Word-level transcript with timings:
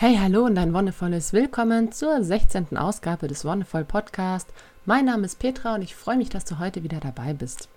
Hey, 0.00 0.16
hallo 0.16 0.46
und 0.46 0.56
ein 0.56 0.72
wundervolles 0.72 1.34
Willkommen 1.34 1.92
zur 1.92 2.24
16. 2.24 2.74
Ausgabe 2.78 3.28
des 3.28 3.44
Wonderful 3.44 3.84
Podcast. 3.84 4.48
Mein 4.86 5.04
Name 5.04 5.26
ist 5.26 5.38
Petra 5.38 5.74
und 5.74 5.82
ich 5.82 5.94
freue 5.94 6.16
mich, 6.16 6.30
dass 6.30 6.46
du 6.46 6.58
heute 6.58 6.82
wieder 6.82 7.00
dabei 7.00 7.34
bist. 7.34 7.68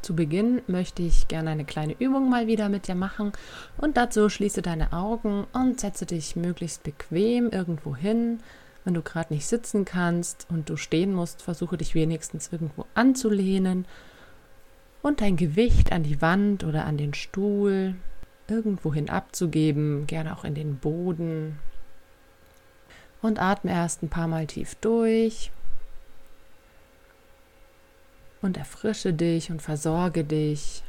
Zu 0.00 0.14
Beginn 0.14 0.62
möchte 0.68 1.02
ich 1.02 1.26
gerne 1.26 1.50
eine 1.50 1.64
kleine 1.64 1.96
Übung 1.98 2.30
mal 2.30 2.46
wieder 2.46 2.68
mit 2.68 2.86
dir 2.86 2.94
machen 2.94 3.32
und 3.76 3.96
dazu 3.96 4.28
schließe 4.28 4.62
deine 4.62 4.92
Augen 4.92 5.48
und 5.52 5.80
setze 5.80 6.06
dich 6.06 6.36
möglichst 6.36 6.84
bequem 6.84 7.50
irgendwo 7.50 7.96
hin. 7.96 8.38
Wenn 8.84 8.94
du 8.94 9.02
gerade 9.02 9.34
nicht 9.34 9.48
sitzen 9.48 9.84
kannst 9.84 10.46
und 10.50 10.70
du 10.70 10.76
stehen 10.76 11.12
musst, 11.12 11.42
versuche 11.42 11.76
dich 11.76 11.92
wenigstens 11.96 12.52
irgendwo 12.52 12.86
anzulehnen 12.94 13.84
und 15.02 15.22
dein 15.22 15.36
Gewicht 15.36 15.90
an 15.90 16.04
die 16.04 16.22
Wand 16.22 16.62
oder 16.62 16.84
an 16.84 16.98
den 16.98 17.14
Stuhl 17.14 17.96
irgendwohin 18.48 19.10
abzugeben, 19.10 20.06
gerne 20.06 20.36
auch 20.36 20.44
in 20.44 20.54
den 20.54 20.78
Boden. 20.78 21.58
Und 23.20 23.40
atme 23.40 23.72
erst 23.72 24.02
ein 24.02 24.08
paar 24.08 24.28
Mal 24.28 24.46
tief 24.46 24.76
durch 24.76 25.50
und 28.40 28.56
erfrische 28.56 29.12
dich 29.12 29.50
und 29.50 29.60
versorge 29.60 30.24
dich 30.24 30.82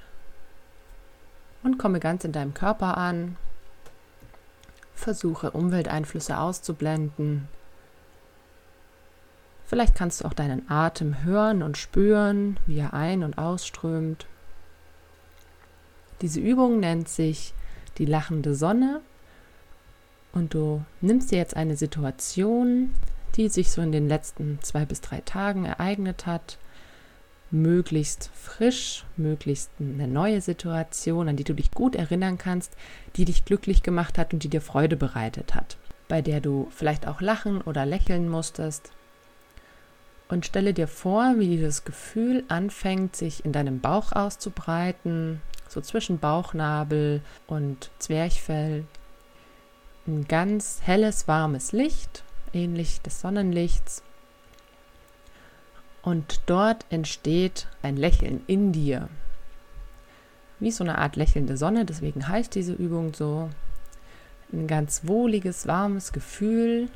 und 1.63 1.77
komme 1.77 1.99
ganz 1.99 2.23
in 2.23 2.31
deinem 2.31 2.53
Körper 2.53 2.97
an. 2.97 3.35
Versuche 4.94 5.52
Umwelteinflüsse 5.52 6.38
auszublenden. 6.38 7.47
Vielleicht 9.66 9.95
kannst 9.95 10.21
du 10.21 10.25
auch 10.25 10.33
deinen 10.33 10.69
Atem 10.69 11.23
hören 11.23 11.61
und 11.61 11.77
spüren, 11.77 12.59
wie 12.66 12.80
er 12.80 12.94
ein- 12.94 13.23
und 13.23 13.38
ausströmt. 13.38 14.25
Diese 16.21 16.39
Übung 16.39 16.80
nennt 16.80 17.07
sich 17.07 17.53
die 17.99 18.05
lachende 18.05 18.55
Sonne. 18.55 19.02
Und 20.31 20.53
du 20.53 20.84
nimmst 21.02 21.31
dir 21.31 21.38
jetzt 21.38 21.55
eine 21.55 21.76
Situation, 21.76 22.94
die 23.35 23.49
sich 23.49 23.72
so 23.72 23.81
in 23.81 23.91
den 23.91 24.08
letzten 24.08 24.59
zwei 24.61 24.86
bis 24.86 25.02
drei 25.02 25.22
Tagen 25.22 25.66
ereignet 25.66 26.25
hat, 26.25 26.58
möglichst 27.52 28.30
frisch, 28.33 29.06
möglichst 29.17 29.72
eine 29.80 30.08
neue 30.08 30.41
Situation, 30.41 31.30
an 31.30 31.36
die 31.36 31.44
du 31.44 31.53
dich 31.53 31.72
gut 31.72 31.95
erinnern 31.95 32.38
kannst, 32.38 32.73
die 33.16 33.25
dich 33.25 33.45
glücklich 33.45 33.83
gemacht 33.83 34.17
hat 34.17 34.34
und 34.34 34.44
die 34.44 34.50
dir 34.50 34.61
Freude 34.61 34.95
bereitet 34.95 35.56
hat, 35.56 35.78
bei 36.08 36.22
der 36.22 36.41
du 36.41 36.67
vielleicht 36.72 37.08
auch 37.08 37.22
lachen 37.22 37.61
oder 37.61 37.86
lächeln 37.86 38.30
musstest. 38.30 38.91
Und 40.28 40.45
stelle 40.45 40.75
dir 40.75 40.88
vor, 40.88 41.36
wie 41.38 41.47
dieses 41.47 41.86
Gefühl 41.86 42.44
anfängt, 42.50 43.16
sich 43.16 43.45
in 43.45 43.52
deinem 43.52 43.80
Bauch 43.80 44.11
auszubreiten, 44.11 45.41
so 45.70 45.81
zwischen 45.81 46.20
Bauchnabel 46.20 47.22
und 47.48 47.92
Zwerchfell. 48.00 48.86
Ein 50.08 50.28
ganz 50.28 50.80
helles, 50.84 51.28
warmes 51.28 51.72
Licht, 51.72 52.23
ähnlich 52.53 53.02
des 53.02 53.22
Sonnenlichts. 53.22 54.03
Und 56.02 56.42
dort 56.47 56.86
entsteht 56.90 57.67
ein 57.84 57.95
Lächeln 57.95 58.42
in 58.47 58.72
dir. 58.72 59.09
Wie 60.59 60.72
so 60.72 60.84
eine 60.84 60.97
Art 60.97 61.16
lächelnde 61.16 61.58
Sonne, 61.58 61.86
deswegen 61.86 62.28
heißt 62.28 62.56
diese 62.56 62.73
Übung 62.73 63.14
so. 63.14 63.50
Ein 64.52 64.67
ganz 64.67 65.02
wohliges, 65.06 65.67
warmes 65.67 66.12
Gefühl 66.12 66.90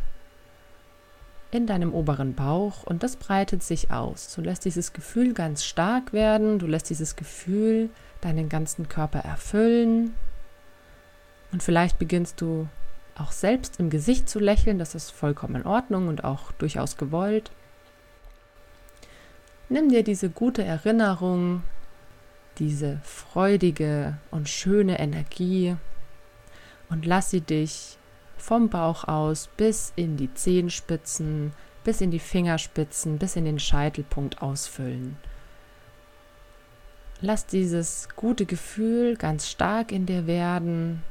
in 1.51 1.67
deinem 1.67 1.93
oberen 1.93 2.33
Bauch 2.33 2.83
und 2.83 3.03
das 3.03 3.15
breitet 3.15 3.61
sich 3.61 3.91
aus. 3.91 4.33
Du 4.33 4.41
lässt 4.41 4.65
dieses 4.65 4.91
Gefühl 4.91 5.33
ganz 5.33 5.63
stark 5.63 6.11
werden, 6.11 6.57
du 6.57 6.65
lässt 6.65 6.89
dieses 6.89 7.15
Gefühl 7.15 7.89
deinen 8.25 8.49
ganzen 8.49 8.89
Körper 8.89 9.19
erfüllen. 9.19 10.15
Und 11.51 11.63
vielleicht 11.63 11.99
beginnst 11.99 12.41
du 12.41 12.67
auch 13.15 13.31
selbst 13.31 13.79
im 13.79 13.89
Gesicht 13.89 14.27
zu 14.27 14.39
lächeln, 14.39 14.79
das 14.79 14.95
ist 14.95 15.11
vollkommen 15.11 15.55
in 15.55 15.65
Ordnung 15.65 16.07
und 16.07 16.23
auch 16.23 16.51
durchaus 16.53 16.97
gewollt. 16.97 17.51
Nimm 19.69 19.89
dir 19.89 20.03
diese 20.03 20.29
gute 20.29 20.63
Erinnerung, 20.63 21.63
diese 22.59 22.99
freudige 23.03 24.17
und 24.31 24.49
schöne 24.49 24.99
Energie 24.99 25.75
und 26.89 27.05
lass 27.05 27.29
sie 27.29 27.41
dich 27.41 27.97
vom 28.37 28.69
Bauch 28.69 29.07
aus 29.07 29.49
bis 29.57 29.93
in 29.95 30.17
die 30.17 30.33
Zehenspitzen, 30.33 31.53
bis 31.83 32.01
in 32.01 32.11
die 32.11 32.19
Fingerspitzen, 32.19 33.17
bis 33.17 33.35
in 33.35 33.45
den 33.45 33.59
Scheitelpunkt 33.59 34.41
ausfüllen. 34.41 35.17
Lass 37.25 37.45
dieses 37.45 38.09
gute 38.17 38.45
Gefühl 38.45 39.15
ganz 39.15 39.49
stark 39.49 39.93
in 39.93 40.05
dir 40.05 40.27
werden. 40.27 41.03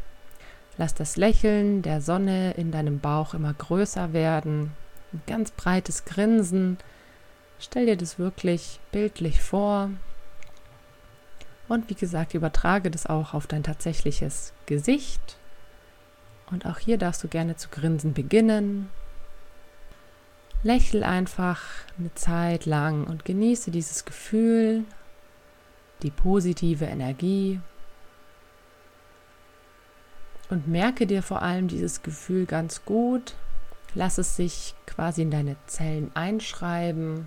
Lass 0.77 0.93
das 0.93 1.17
Lächeln 1.17 1.81
der 1.81 2.03
Sonne 2.03 2.53
in 2.53 2.71
deinem 2.71 3.01
Bauch 3.01 3.33
immer 3.33 3.55
größer 3.55 4.13
werden. 4.13 4.73
Ein 5.15 5.23
ganz 5.27 5.53
breites 5.53 6.05
Grinsen. 6.05 6.77
Stell 7.59 7.87
dir 7.87 7.97
das 7.97 8.19
wirklich 8.19 8.79
bildlich 8.91 9.41
vor. 9.41 9.89
Und 11.67 11.89
wie 11.89 11.95
gesagt, 11.95 12.35
übertrage 12.35 12.91
das 12.91 13.07
auch 13.07 13.33
auf 13.33 13.47
dein 13.47 13.63
tatsächliches 13.63 14.53
Gesicht. 14.67 15.39
Und 16.51 16.67
auch 16.67 16.79
hier 16.79 16.99
darfst 16.99 17.25
du 17.25 17.29
gerne 17.29 17.57
zu 17.57 17.71
grinsen 17.71 18.13
beginnen. 18.13 18.91
Lächel 20.63 21.05
einfach 21.05 21.63
eine 21.99 22.13
Zeit 22.13 22.67
lang 22.67 23.05
und 23.05 23.25
genieße 23.25 23.71
dieses 23.71 24.05
Gefühl 24.05 24.85
die 26.03 26.11
positive 26.11 26.85
Energie 26.85 27.61
und 30.51 30.69
merke 30.69 31.07
dir 31.07 31.23
vor 31.23 31.43
allem 31.43 31.69
dieses 31.69 32.03
Gefühl 32.03 32.47
ganz 32.47 32.85
gut. 32.85 33.35
Lass 33.95 34.19
es 34.19 34.37
sich 34.37 34.75
quasi 34.87 35.23
in 35.23 35.31
deine 35.31 35.57
Zellen 35.67 36.11
einschreiben 36.15 37.27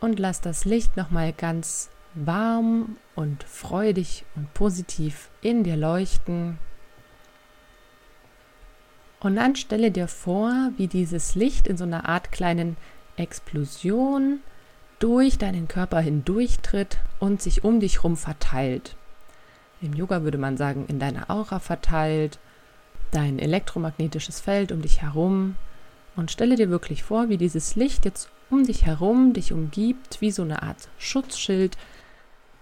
und 0.00 0.18
lass 0.18 0.40
das 0.40 0.64
Licht 0.64 0.96
nochmal 0.96 1.32
ganz 1.32 1.90
warm 2.14 2.96
und 3.14 3.44
freudig 3.44 4.24
und 4.36 4.52
positiv 4.54 5.28
in 5.40 5.64
dir 5.64 5.76
leuchten. 5.76 6.58
Und 9.20 9.36
dann 9.36 9.56
stelle 9.56 9.90
dir 9.90 10.06
vor, 10.06 10.70
wie 10.76 10.86
dieses 10.86 11.34
Licht 11.34 11.66
in 11.66 11.76
so 11.76 11.84
einer 11.84 12.08
Art 12.08 12.30
kleinen 12.30 12.76
Explosion 13.16 14.40
durch 14.98 15.38
deinen 15.38 15.68
Körper 15.68 16.00
hindurchtritt 16.00 16.98
und 17.18 17.40
sich 17.40 17.64
um 17.64 17.80
dich 17.80 17.96
herum 17.96 18.16
verteilt. 18.16 18.96
Im 19.80 19.94
Yoga 19.94 20.22
würde 20.22 20.38
man 20.38 20.56
sagen, 20.56 20.86
in 20.88 20.98
deiner 20.98 21.30
Aura 21.30 21.60
verteilt, 21.60 22.38
dein 23.12 23.38
elektromagnetisches 23.38 24.40
Feld 24.40 24.72
um 24.72 24.82
dich 24.82 25.02
herum. 25.02 25.56
Und 26.16 26.32
stelle 26.32 26.56
dir 26.56 26.68
wirklich 26.68 27.04
vor, 27.04 27.28
wie 27.28 27.36
dieses 27.36 27.76
Licht 27.76 28.04
jetzt 28.04 28.28
um 28.50 28.66
dich 28.66 28.86
herum 28.86 29.34
dich 29.34 29.52
umgibt, 29.52 30.20
wie 30.20 30.32
so 30.32 30.42
eine 30.42 30.62
Art 30.62 30.88
Schutzschild, 30.98 31.76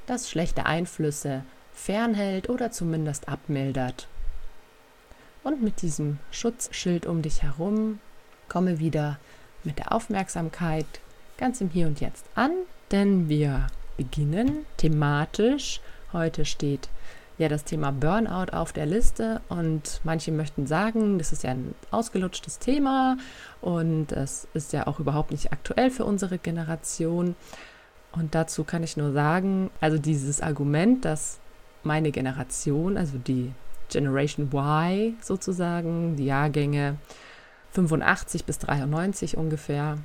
das 0.05 0.31
schlechte 0.31 0.67
Einflüsse 0.67 1.43
fernhält 1.73 2.51
oder 2.51 2.71
zumindest 2.71 3.29
abmildert. 3.29 4.09
Und 5.43 5.63
mit 5.63 5.81
diesem 5.81 6.19
Schutzschild 6.31 7.07
um 7.07 7.23
dich 7.23 7.43
herum 7.43 8.01
komme 8.49 8.79
wieder 8.79 9.19
mit 9.65 9.79
der 9.79 9.93
Aufmerksamkeit 9.93 10.87
ganz 11.39 11.61
im 11.61 11.71
Hier 11.71 11.87
und 11.87 12.01
Jetzt 12.01 12.27
an, 12.35 12.51
denn 12.91 13.29
wir 13.29 13.67
beginnen 13.97 14.65
thematisch. 14.77 15.81
Heute 16.13 16.45
steht 16.45 16.89
ja 17.39 17.49
das 17.49 17.65
Thema 17.65 17.93
Burnout 17.93 18.53
auf 18.53 18.73
der 18.73 18.87
Liste 18.87 19.41
und 19.49 20.01
manche 20.05 20.33
möchten 20.33 20.67
sagen, 20.67 21.19
das 21.19 21.33
ist 21.33 21.43
ja 21.43 21.51
ein 21.51 21.75
ausgelutschtes 21.91 22.59
Thema 22.59 23.19
und 23.61 24.13
es 24.13 24.49
ist 24.55 24.73
ja 24.73 24.87
auch 24.87 25.01
überhaupt 25.01 25.31
nicht 25.31 25.53
aktuell 25.53 25.91
für 25.91 26.05
unsere 26.05 26.39
Generation. 26.39 27.37
Und 28.13 28.35
dazu 28.35 28.65
kann 28.65 28.83
ich 28.83 28.97
nur 28.97 29.13
sagen, 29.13 29.71
also 29.81 29.99
dieses 29.99 30.41
Argument, 30.41 31.05
dass 31.05 31.39
meine 31.83 32.11
Generation, 32.11 32.97
also 32.97 33.19
die 33.19 33.53
Generation 33.91 34.49
Y 34.53 35.15
sozusagen, 35.21 36.17
die 36.17 36.25
Jahrgänge 36.25 36.97
85 37.73 38.47
bis 38.47 38.59
93 38.59 39.37
ungefähr, 39.37 39.99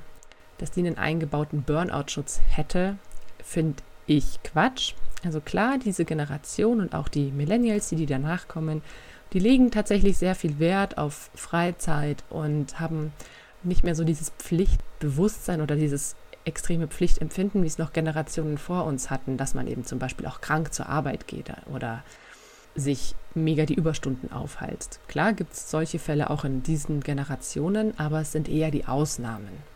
dass 0.62 0.70
die 0.70 0.86
einen 0.86 0.96
eingebauten 0.96 1.64
Burnout-Schutz 1.64 2.40
hätte, 2.48 2.96
finde 3.42 3.82
ich 4.06 4.40
Quatsch. 4.44 4.94
Also 5.24 5.40
klar, 5.40 5.76
diese 5.84 6.04
Generation 6.04 6.80
und 6.80 6.94
auch 6.94 7.08
die 7.08 7.32
Millennials, 7.32 7.88
die, 7.88 7.96
die 7.96 8.06
danach 8.06 8.46
kommen, 8.46 8.80
die 9.32 9.40
legen 9.40 9.72
tatsächlich 9.72 10.18
sehr 10.18 10.36
viel 10.36 10.60
Wert 10.60 10.98
auf 10.98 11.30
Freizeit 11.34 12.22
und 12.30 12.78
haben 12.78 13.12
nicht 13.64 13.82
mehr 13.82 13.96
so 13.96 14.04
dieses 14.04 14.30
Pflichtbewusstsein 14.30 15.62
oder 15.62 15.74
dieses 15.74 16.14
extreme 16.44 16.86
Pflichtempfinden, 16.86 17.64
wie 17.64 17.66
es 17.66 17.78
noch 17.78 17.92
Generationen 17.92 18.56
vor 18.56 18.84
uns 18.84 19.10
hatten, 19.10 19.36
dass 19.36 19.54
man 19.54 19.66
eben 19.66 19.84
zum 19.84 19.98
Beispiel 19.98 20.26
auch 20.26 20.40
krank 20.40 20.72
zur 20.72 20.88
Arbeit 20.88 21.26
geht 21.26 21.52
oder 21.74 22.04
sich 22.76 23.16
mega 23.34 23.66
die 23.66 23.74
Überstunden 23.74 24.30
aufheizt. 24.30 25.00
Klar 25.08 25.32
gibt 25.32 25.54
es 25.54 25.72
solche 25.72 25.98
Fälle 25.98 26.30
auch 26.30 26.44
in 26.44 26.62
diesen 26.62 27.00
Generationen, 27.00 27.98
aber 27.98 28.20
es 28.20 28.30
sind 28.30 28.48
eher 28.48 28.70
die 28.70 28.86
Ausnahmen. 28.86 29.71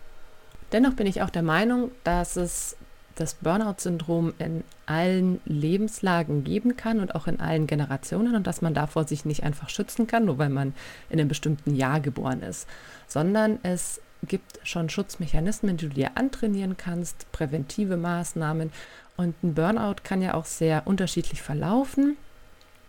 Dennoch 0.73 0.95
bin 0.95 1.07
ich 1.07 1.23
auch 1.23 1.31
der 1.31 1.43
Meinung, 1.43 1.91
dass 2.05 2.37
es 2.37 2.77
das 3.15 3.35
Burnout-Syndrom 3.35 4.35
in 4.39 4.63
allen 4.85 5.41
Lebenslagen 5.47 6.45
geben 6.45 6.77
kann 6.77 7.01
und 7.01 7.15
auch 7.15 7.27
in 7.27 7.41
allen 7.41 7.67
Generationen 7.67 8.35
und 8.35 8.47
dass 8.47 8.61
man 8.61 8.75
davor 8.75 9.05
sich 9.05 9.25
nicht 9.25 9.43
einfach 9.43 9.71
schützen 9.71 10.07
kann, 10.07 10.27
nur 10.27 10.39
weil 10.39 10.51
man 10.51 10.75
in 11.09 11.19
einem 11.19 11.29
bestimmten 11.29 11.75
Jahr 11.75 12.01
geboren 12.01 12.43
ist, 12.43 12.69
sondern 13.09 13.59
es 13.63 14.01
gibt 14.23 14.61
schon 14.65 14.91
Schutzmechanismen, 14.91 15.77
die 15.77 15.89
du 15.89 15.95
dir 15.95 16.11
antrainieren 16.17 16.77
kannst, 16.77 17.31
präventive 17.33 17.97
Maßnahmen 17.97 18.71
und 19.17 19.43
ein 19.43 19.55
Burnout 19.55 20.03
kann 20.05 20.21
ja 20.21 20.35
auch 20.35 20.45
sehr 20.45 20.87
unterschiedlich 20.87 21.43
verlaufen. 21.43 22.17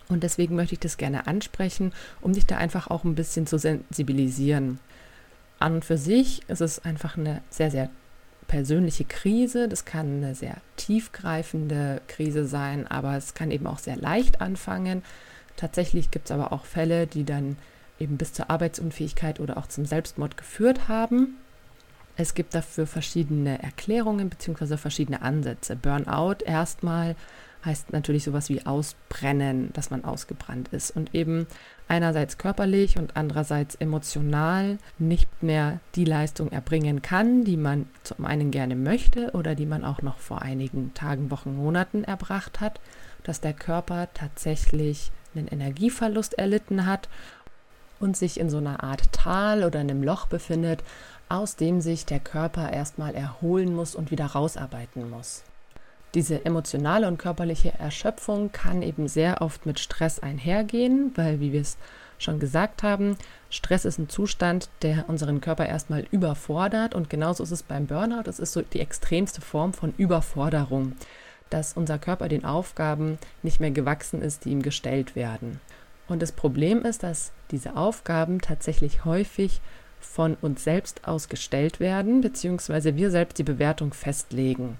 Und 0.09 0.23
deswegen 0.23 0.55
möchte 0.55 0.73
ich 0.73 0.79
das 0.79 0.97
gerne 0.97 1.27
ansprechen, 1.27 1.93
um 2.21 2.33
dich 2.33 2.45
da 2.45 2.57
einfach 2.57 2.87
auch 2.87 3.03
ein 3.03 3.15
bisschen 3.15 3.47
zu 3.47 3.57
sensibilisieren. 3.57 4.79
An 5.59 5.75
und 5.75 5.85
für 5.85 5.97
sich 5.97 6.47
ist 6.49 6.61
es 6.61 6.83
einfach 6.83 7.17
eine 7.17 7.41
sehr, 7.49 7.71
sehr 7.71 7.89
persönliche 8.47 9.05
Krise. 9.05 9.67
Das 9.67 9.85
kann 9.85 10.17
eine 10.17 10.35
sehr 10.35 10.57
tiefgreifende 10.77 12.01
Krise 12.07 12.45
sein, 12.45 12.87
aber 12.87 13.15
es 13.17 13.33
kann 13.33 13.51
eben 13.51 13.67
auch 13.67 13.79
sehr 13.79 13.97
leicht 13.97 14.41
anfangen. 14.41 15.03
Tatsächlich 15.55 16.11
gibt 16.11 16.25
es 16.25 16.31
aber 16.31 16.53
auch 16.53 16.65
Fälle, 16.65 17.07
die 17.07 17.23
dann 17.23 17.57
eben 17.99 18.17
bis 18.17 18.33
zur 18.33 18.49
Arbeitsunfähigkeit 18.49 19.39
oder 19.39 19.57
auch 19.57 19.67
zum 19.67 19.85
Selbstmord 19.85 20.37
geführt 20.37 20.87
haben. 20.87 21.37
Es 22.15 22.33
gibt 22.33 22.55
dafür 22.55 22.87
verschiedene 22.87 23.61
Erklärungen 23.61 24.29
bzw. 24.29 24.77
verschiedene 24.77 25.21
Ansätze. 25.21 25.75
Burnout 25.75 26.43
erstmal 26.45 27.15
heißt 27.67 27.93
natürlich 27.93 28.23
sowas 28.23 28.49
wie 28.49 28.65
ausbrennen, 28.65 29.71
dass 29.73 29.91
man 29.91 30.03
ausgebrannt 30.03 30.69
ist 30.69 30.89
und 30.91 31.13
eben 31.13 31.45
einerseits 31.87 32.37
körperlich 32.37 32.97
und 32.97 33.15
andererseits 33.15 33.75
emotional 33.75 34.77
nicht 34.97 35.43
mehr 35.43 35.79
die 35.93 36.05
Leistung 36.05 36.51
erbringen 36.51 37.01
kann, 37.01 37.43
die 37.43 37.57
man 37.57 37.87
zum 38.03 38.25
einen 38.25 38.49
gerne 38.49 38.75
möchte 38.75 39.31
oder 39.31 39.53
die 39.53 39.65
man 39.65 39.83
auch 39.83 40.01
noch 40.01 40.17
vor 40.17 40.41
einigen 40.41 40.93
Tagen, 40.93 41.29
Wochen, 41.29 41.55
Monaten 41.55 42.03
erbracht 42.03 42.61
hat, 42.61 42.79
dass 43.23 43.41
der 43.41 43.53
Körper 43.53 44.07
tatsächlich 44.13 45.11
einen 45.35 45.47
Energieverlust 45.47 46.35
erlitten 46.35 46.85
hat 46.85 47.09
und 47.99 48.15
sich 48.15 48.39
in 48.39 48.49
so 48.49 48.57
einer 48.57 48.83
Art 48.83 49.11
Tal 49.11 49.63
oder 49.63 49.79
einem 49.79 50.03
Loch 50.03 50.27
befindet, 50.27 50.83
aus 51.29 51.57
dem 51.57 51.81
sich 51.81 52.05
der 52.05 52.21
Körper 52.21 52.71
erstmal 52.71 53.13
erholen 53.13 53.75
muss 53.75 53.95
und 53.95 54.11
wieder 54.11 54.27
rausarbeiten 54.27 55.09
muss. 55.09 55.43
Diese 56.13 56.45
emotionale 56.45 57.07
und 57.07 57.17
körperliche 57.17 57.73
Erschöpfung 57.77 58.51
kann 58.51 58.81
eben 58.81 59.07
sehr 59.07 59.41
oft 59.41 59.65
mit 59.65 59.79
Stress 59.79 60.19
einhergehen, 60.19 61.11
weil, 61.15 61.39
wie 61.39 61.51
wir 61.51 61.61
es 61.61 61.77
schon 62.17 62.39
gesagt 62.39 62.81
haben, 62.81 63.17
Stress 63.49 63.85
ist 63.85 63.99
ein 63.99 64.09
Zustand, 64.09 64.69
der 64.81 65.05
unseren 65.07 65.41
Körper 65.41 65.65
erstmal 65.65 66.07
überfordert 66.11 66.95
und 66.95 67.09
genauso 67.09 67.43
ist 67.43 67.51
es 67.51 67.63
beim 67.63 67.87
Burnout. 67.87 68.29
Es 68.29 68.39
ist 68.39 68.53
so 68.53 68.61
die 68.61 68.79
extremste 68.79 69.41
Form 69.41 69.73
von 69.73 69.93
Überforderung, 69.97 70.93
dass 71.49 71.73
unser 71.73 71.99
Körper 71.99 72.27
den 72.27 72.45
Aufgaben 72.45 73.19
nicht 73.43 73.59
mehr 73.59 73.71
gewachsen 73.71 74.21
ist, 74.21 74.45
die 74.45 74.51
ihm 74.51 74.61
gestellt 74.61 75.15
werden. 75.15 75.59
Und 76.07 76.21
das 76.21 76.31
Problem 76.31 76.83
ist, 76.83 77.03
dass 77.03 77.31
diese 77.51 77.75
Aufgaben 77.75 78.41
tatsächlich 78.41 79.05
häufig 79.05 79.61
von 79.99 80.35
uns 80.41 80.63
selbst 80.63 81.07
aus 81.07 81.27
gestellt 81.29 81.79
werden, 81.79 82.21
beziehungsweise 82.21 82.95
wir 82.95 83.11
selbst 83.11 83.37
die 83.37 83.43
Bewertung 83.43 83.93
festlegen. 83.93 84.77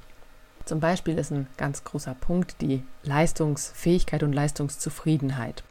Zum 0.67 0.81
Beispiel 0.81 1.17
ist 1.17 1.31
ein 1.31 1.47
ganz 1.55 1.85
großer 1.85 2.13
Punkt 2.13 2.61
die 2.61 2.83
Leistungsfähigkeit 3.03 4.21
und 4.21 4.33
Leistungszufriedenheit. 4.33 5.63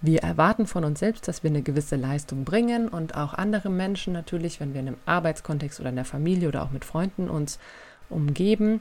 Wir 0.00 0.22
erwarten 0.22 0.68
von 0.68 0.84
uns 0.84 1.00
selbst, 1.00 1.26
dass 1.26 1.42
wir 1.42 1.50
eine 1.50 1.62
gewisse 1.62 1.96
Leistung 1.96 2.44
bringen 2.44 2.88
und 2.88 3.16
auch 3.16 3.34
andere 3.34 3.70
Menschen 3.70 4.12
natürlich, 4.12 4.60
wenn 4.60 4.72
wir 4.72 4.82
in 4.82 4.86
einem 4.86 4.96
Arbeitskontext 5.04 5.80
oder 5.80 5.88
in 5.88 5.96
der 5.96 6.04
Familie 6.04 6.46
oder 6.46 6.62
auch 6.62 6.70
mit 6.70 6.84
Freunden 6.84 7.28
uns 7.28 7.58
umgeben, 8.08 8.80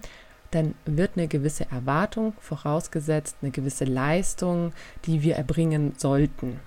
dann 0.52 0.76
wird 0.86 1.14
eine 1.16 1.28
gewisse 1.28 1.66
Erwartung 1.72 2.34
vorausgesetzt, 2.40 3.38
eine 3.42 3.50
gewisse 3.50 3.86
Leistung, 3.86 4.72
die 5.06 5.24
wir 5.24 5.36
erbringen 5.36 5.94
sollten. 5.98 6.60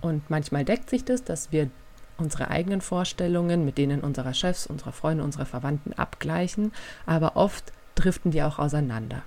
Und 0.00 0.30
manchmal 0.30 0.64
deckt 0.64 0.90
sich 0.90 1.04
das, 1.04 1.24
dass 1.24 1.50
wir 1.50 1.70
unsere 2.18 2.50
eigenen 2.50 2.82
Vorstellungen 2.82 3.64
mit 3.64 3.78
denen 3.78 4.02
unserer 4.02 4.32
Chefs, 4.32 4.68
unserer 4.68 4.92
Freunde, 4.92 5.24
unserer 5.24 5.46
Verwandten 5.46 5.92
abgleichen, 5.94 6.70
aber 7.04 7.34
oft 7.34 7.72
driften 7.94 8.30
die 8.30 8.42
auch 8.42 8.58
auseinander. 8.58 9.22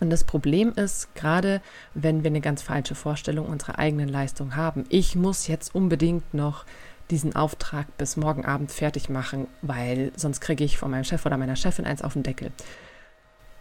Und 0.00 0.10
das 0.10 0.24
Problem 0.24 0.72
ist, 0.74 1.14
gerade 1.14 1.60
wenn 1.94 2.22
wir 2.22 2.30
eine 2.30 2.40
ganz 2.40 2.62
falsche 2.62 2.94
Vorstellung 2.94 3.46
unserer 3.46 3.78
eigenen 3.78 4.08
Leistung 4.08 4.54
haben, 4.54 4.84
ich 4.88 5.16
muss 5.16 5.48
jetzt 5.48 5.74
unbedingt 5.74 6.34
noch 6.34 6.64
diesen 7.10 7.34
Auftrag 7.34 7.96
bis 7.96 8.16
morgen 8.16 8.44
Abend 8.44 8.70
fertig 8.70 9.08
machen, 9.08 9.48
weil 9.62 10.12
sonst 10.14 10.40
kriege 10.40 10.62
ich 10.62 10.78
von 10.78 10.90
meinem 10.90 11.04
Chef 11.04 11.24
oder 11.26 11.36
meiner 11.36 11.56
Chefin 11.56 11.86
eins 11.86 12.02
auf 12.02 12.12
den 12.12 12.22
Deckel. 12.22 12.52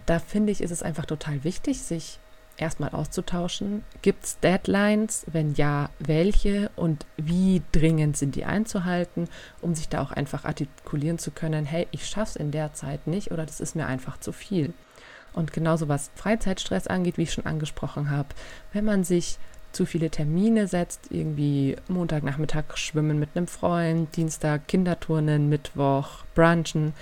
Da 0.06 0.19
finde 0.19 0.51
ich, 0.51 0.62
ist 0.62 0.72
es 0.72 0.84
einfach 0.84 1.06
total 1.06 1.44
wichtig, 1.44 1.81
sich 1.81 2.19
erstmal 2.57 2.89
auszutauschen. 2.89 3.83
Gibt 4.01 4.25
es 4.25 4.39
Deadlines? 4.39 5.25
Wenn 5.31 5.54
ja, 5.54 5.89
welche 6.00 6.69
und 6.75 7.06
wie 7.15 7.62
dringend 7.71 8.18
sind 8.18 8.36
die 8.36 8.45
einzuhalten, 8.45 9.30
um 9.62 9.75
sich 9.75 9.89
da 9.89 10.01
auch 10.01 10.12
einfach 10.12 10.45
artikulieren 10.45 11.19
zu 11.19 11.31
können, 11.31 11.65
hey, 11.65 11.88
ich 11.92 12.06
schaffe 12.07 12.31
es 12.31 12.36
in 12.36 12.51
der 12.51 12.74
Zeit 12.74 13.07
nicht 13.07 13.31
oder 13.31 13.45
das 13.45 13.59
ist 13.59 13.75
mir 13.75 13.86
einfach 13.86 14.19
zu 14.19 14.31
viel. 14.31 14.74
Und 15.33 15.54
genauso 15.54 15.88
was 15.88 16.09
Freizeitstress 16.15 16.88
angeht, 16.88 17.18
wie 17.18 17.24
ich 17.24 17.33
schon 17.33 17.45
angesprochen 17.45 18.09
habe, 18.09 18.30
wenn 18.74 18.86
man 18.86 19.03
sich 19.03 19.38
zu 19.71 19.86
viele 19.86 20.10
Termine 20.10 20.68
setzt, 20.68 21.12
irgendwie 21.12 21.75
Montagnachmittag 21.88 22.75
schwimmen 22.75 23.19
mit 23.19 23.30
einem 23.36 23.48
Freund, 23.48 24.15
Dienstag 24.15 24.68
Kinderturnen, 24.68 25.50
Mittwoch 25.50 26.24
brunchen, 26.33 26.94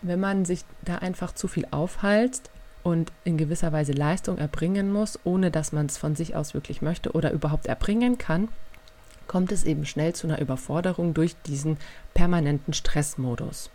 wenn 0.00 0.20
man 0.20 0.44
sich 0.44 0.64
da 0.82 0.96
einfach 0.96 1.32
zu 1.32 1.48
viel 1.48 1.66
aufhalst 1.70 2.50
und 2.82 3.12
in 3.24 3.36
gewisser 3.36 3.72
Weise 3.72 3.92
Leistung 3.92 4.38
erbringen 4.38 4.92
muss, 4.92 5.18
ohne 5.24 5.50
dass 5.50 5.72
man 5.72 5.86
es 5.86 5.98
von 5.98 6.14
sich 6.14 6.34
aus 6.36 6.54
wirklich 6.54 6.82
möchte 6.82 7.12
oder 7.12 7.32
überhaupt 7.32 7.66
erbringen 7.66 8.18
kann, 8.18 8.48
kommt 9.26 9.52
es 9.52 9.64
eben 9.64 9.86
schnell 9.86 10.14
zu 10.14 10.26
einer 10.26 10.40
Überforderung 10.40 11.14
durch 11.14 11.36
diesen 11.42 11.76
permanenten 12.14 12.72
Stressmodus. 12.72 13.70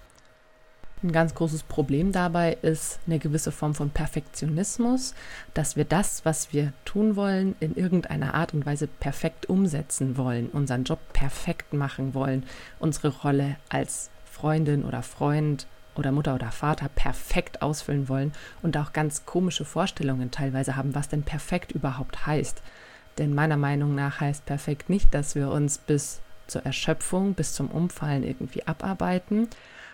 Ein 1.04 1.12
ganz 1.12 1.36
großes 1.36 1.64
Problem 1.64 2.14
dabei 2.14 2.58
ist 2.62 3.00
eine 3.06 3.20
gewisse 3.20 3.52
Form 3.52 3.76
von 3.76 3.90
Perfektionismus, 3.90 5.14
dass 5.54 5.76
wir 5.76 5.84
das, 5.84 6.24
was 6.24 6.54
wir 6.54 6.72
tun 6.86 7.18
wollen, 7.18 7.56
in 7.60 7.76
irgendeiner 7.76 8.34
Art 8.34 8.54
und 8.54 8.66
Weise 8.66 8.88
perfekt 8.88 9.50
umsetzen 9.50 10.16
wollen, 10.16 10.48
unseren 10.48 10.86
Job 10.86 11.00
perfekt 11.12 11.74
machen 11.74 12.14
wollen, 12.14 12.46
unsere 12.80 13.10
Rolle 13.10 13.58
als 13.68 14.12
Freundin 14.24 14.86
oder 14.86 15.04
Freund 15.04 15.68
oder 15.96 16.12
Mutter 16.12 16.36
oder 16.36 16.52
Vater 16.52 16.90
perfekt 16.90 17.62
ausfüllen 17.62 18.10
wollen 18.10 18.34
und 18.62 18.78
auch 18.78 18.94
ganz 18.94 19.26
komische 19.26 19.66
Vorstellungen 19.66 20.32
teilweise 20.32 20.76
haben, 20.76 20.96
was 20.96 21.10
denn 21.10 21.24
perfekt 21.24 21.72
überhaupt 21.72 22.26
heißt. 22.26 22.62
Denn 23.18 23.34
meiner 23.34 23.58
Meinung 23.58 23.96
nach 23.96 24.22
heißt 24.22 24.46
perfekt 24.46 24.90
nicht, 24.90 25.14
dass 25.14 25.36
wir 25.36 25.50
uns 25.50 25.78
bis 25.78 26.22
zur 26.48 26.66
Erschöpfung, 26.66 27.34
bis 27.34 27.54
zum 27.54 27.70
Umfallen 27.70 28.24
irgendwie 28.24 28.68
abarbeiten, 28.68 29.48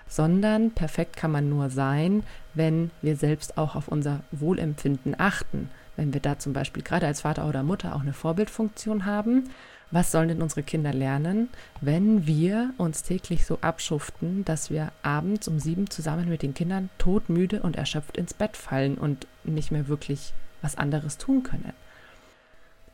sondern 0.08 0.72
perfekt 0.72 1.15
kann 1.15 1.32
man 1.32 1.50
nur 1.50 1.70
sein, 1.70 2.24
wenn 2.53 2.91
wir 3.01 3.15
selbst 3.15 3.58
auch 3.58 3.75
auf 3.75 3.88
unser 3.88 4.22
Wohlempfinden 4.32 5.15
achten. 5.20 5.70
Wenn 5.96 6.13
wir 6.13 6.22
da 6.22 6.39
zum 6.39 6.53
Beispiel 6.53 6.82
gerade 6.82 7.06
als 7.06 7.22
Vater 7.22 7.48
oder 7.48 7.62
Mutter 7.62 7.96
auch 7.96 8.01
eine 8.01 8.13
Vorbildfunktion 8.13 9.06
haben 9.06 9.50
was 9.91 10.12
sollen 10.12 10.29
denn 10.29 10.41
unsere 10.41 10.63
Kinder 10.63 10.93
lernen, 10.93 11.50
wenn 11.81 12.27
wir 12.27 12.74
uns 12.77 13.03
täglich 13.03 13.46
so 13.46 13.58
abschuften, 13.62 14.46
dass 14.46 14.69
wir 14.69 14.91
abends 15.01 15.48
um 15.48 15.60
sieben 15.60 15.89
zusammen 15.89 16.29
mit 16.29 16.43
den 16.43 16.53
Kindern 16.53 16.89
todmüde 16.98 17.62
und 17.62 17.75
erschöpft 17.75 18.17
ins 18.17 18.34
Bett 18.34 18.55
fallen 18.55 18.98
und 18.98 19.27
nicht 19.43 19.72
mehr 19.72 19.88
wirklich 19.88 20.34
was 20.62 20.77
anderes 20.77 21.17
tun 21.17 21.43
können? 21.43 21.74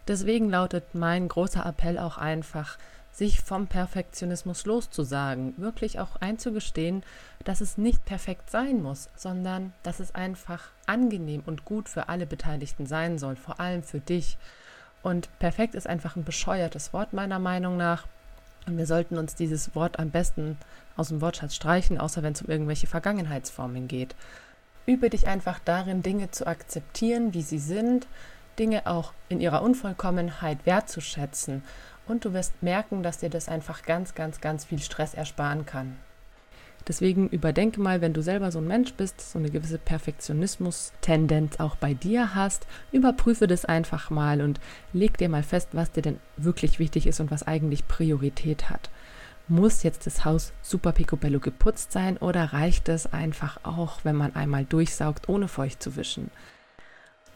Deswegen 0.08 0.50
lautet 0.50 0.94
mein 0.94 1.28
großer 1.28 1.66
Appell 1.66 1.98
auch 1.98 2.18
einfach, 2.18 2.78
sich 3.12 3.40
vom 3.40 3.68
Perfektionismus 3.68 4.66
loszusagen, 4.66 5.54
wirklich 5.58 6.00
auch 6.00 6.18
einzugestehen, 6.18 7.02
dass 7.46 7.62
es 7.62 7.78
nicht 7.78 8.04
perfekt 8.06 8.50
sein 8.50 8.84
muss, 8.84 9.10
sondern 9.16 9.74
dass 9.84 10.02
es 10.02 10.14
einfach 10.14 10.70
angenehm 10.86 11.42
und 11.46 11.64
gut 11.64 11.88
für 11.88 12.10
alle 12.10 12.26
Beteiligten 12.26 12.86
sein 12.86 13.18
soll, 13.18 13.38
vor 13.38 13.60
allem 13.60 13.84
für 13.84 14.02
dich. 14.02 14.38
Und 15.06 15.30
perfekt 15.38 15.76
ist 15.76 15.86
einfach 15.86 16.16
ein 16.16 16.24
bescheuertes 16.24 16.92
Wort 16.92 17.14
meiner 17.14 17.38
Meinung 17.38 17.78
nach. 17.78 18.08
Und 18.66 18.76
wir 18.76 18.88
sollten 18.88 19.20
uns 19.20 19.36
dieses 19.36 19.76
Wort 19.76 20.00
am 20.00 20.10
besten 20.10 20.58
aus 20.98 21.10
dem 21.10 21.22
Wortschatz 21.22 21.54
streichen, 21.54 22.00
außer 22.00 22.24
wenn 22.24 22.34
es 22.34 22.42
um 22.42 22.50
irgendwelche 22.50 22.88
Vergangenheitsformen 22.88 23.88
geht. 23.88 24.16
Übe 24.88 25.12
dich 25.12 25.28
einfach 25.28 25.60
darin, 25.64 26.02
Dinge 26.02 26.32
zu 26.32 26.48
akzeptieren, 26.48 27.36
wie 27.36 27.44
sie 27.44 27.60
sind, 27.60 28.08
Dinge 28.58 28.88
auch 28.88 29.14
in 29.30 29.42
ihrer 29.42 29.62
Unvollkommenheit 29.62 30.66
wertzuschätzen. 30.66 31.62
Und 32.08 32.26
du 32.26 32.34
wirst 32.34 32.64
merken, 32.64 33.04
dass 33.04 33.20
dir 33.20 33.30
das 33.30 33.48
einfach 33.48 33.84
ganz, 33.84 34.16
ganz, 34.16 34.42
ganz 34.42 34.66
viel 34.66 34.80
Stress 34.80 35.14
ersparen 35.14 35.68
kann. 35.68 36.00
Deswegen 36.88 37.30
überdenke 37.30 37.82
mal, 37.82 38.02
wenn 38.02 38.14
du 38.14 38.22
selber 38.22 38.52
so 38.52 38.60
ein 38.60 38.68
Mensch 38.68 38.94
bist, 38.94 39.20
so 39.20 39.40
eine 39.40 39.50
gewisse 39.50 39.80
Perfektionismus-Tendenz 39.80 41.60
auch 41.60 41.76
bei 41.76 41.96
dir 41.96 42.36
hast, 42.36 42.68
überprüfe 42.92 43.48
das 43.48 43.66
einfach 43.66 44.12
mal 44.12 44.42
und 44.42 44.60
leg 44.94 45.18
dir 45.18 45.30
mal 45.30 45.42
fest, 45.42 45.70
was 45.72 45.92
dir 45.92 46.04
denn 46.04 46.20
wirklich 46.38 46.78
wichtig 46.78 47.08
ist 47.08 47.20
und 47.20 47.32
was 47.32 47.44
eigentlich 47.44 47.88
Priorität 47.88 48.70
hat. 48.70 48.92
muss 49.48 49.84
jetzt 49.84 50.08
das 50.08 50.26
Haus 50.26 50.54
super 50.62 50.92
picobello 50.92 51.40
geputzt 51.40 51.92
sein 51.92 52.18
oder 52.18 52.54
reicht 52.54 52.90
es 52.90 53.12
einfach 53.12 53.60
auch, 53.64 54.00
wenn 54.04 54.16
man 54.16 54.36
einmal 54.36 54.66
durchsaugt, 54.66 55.30
ohne 55.30 55.48
feucht 55.48 55.82
zu 55.84 55.96
wischen? 55.96 56.32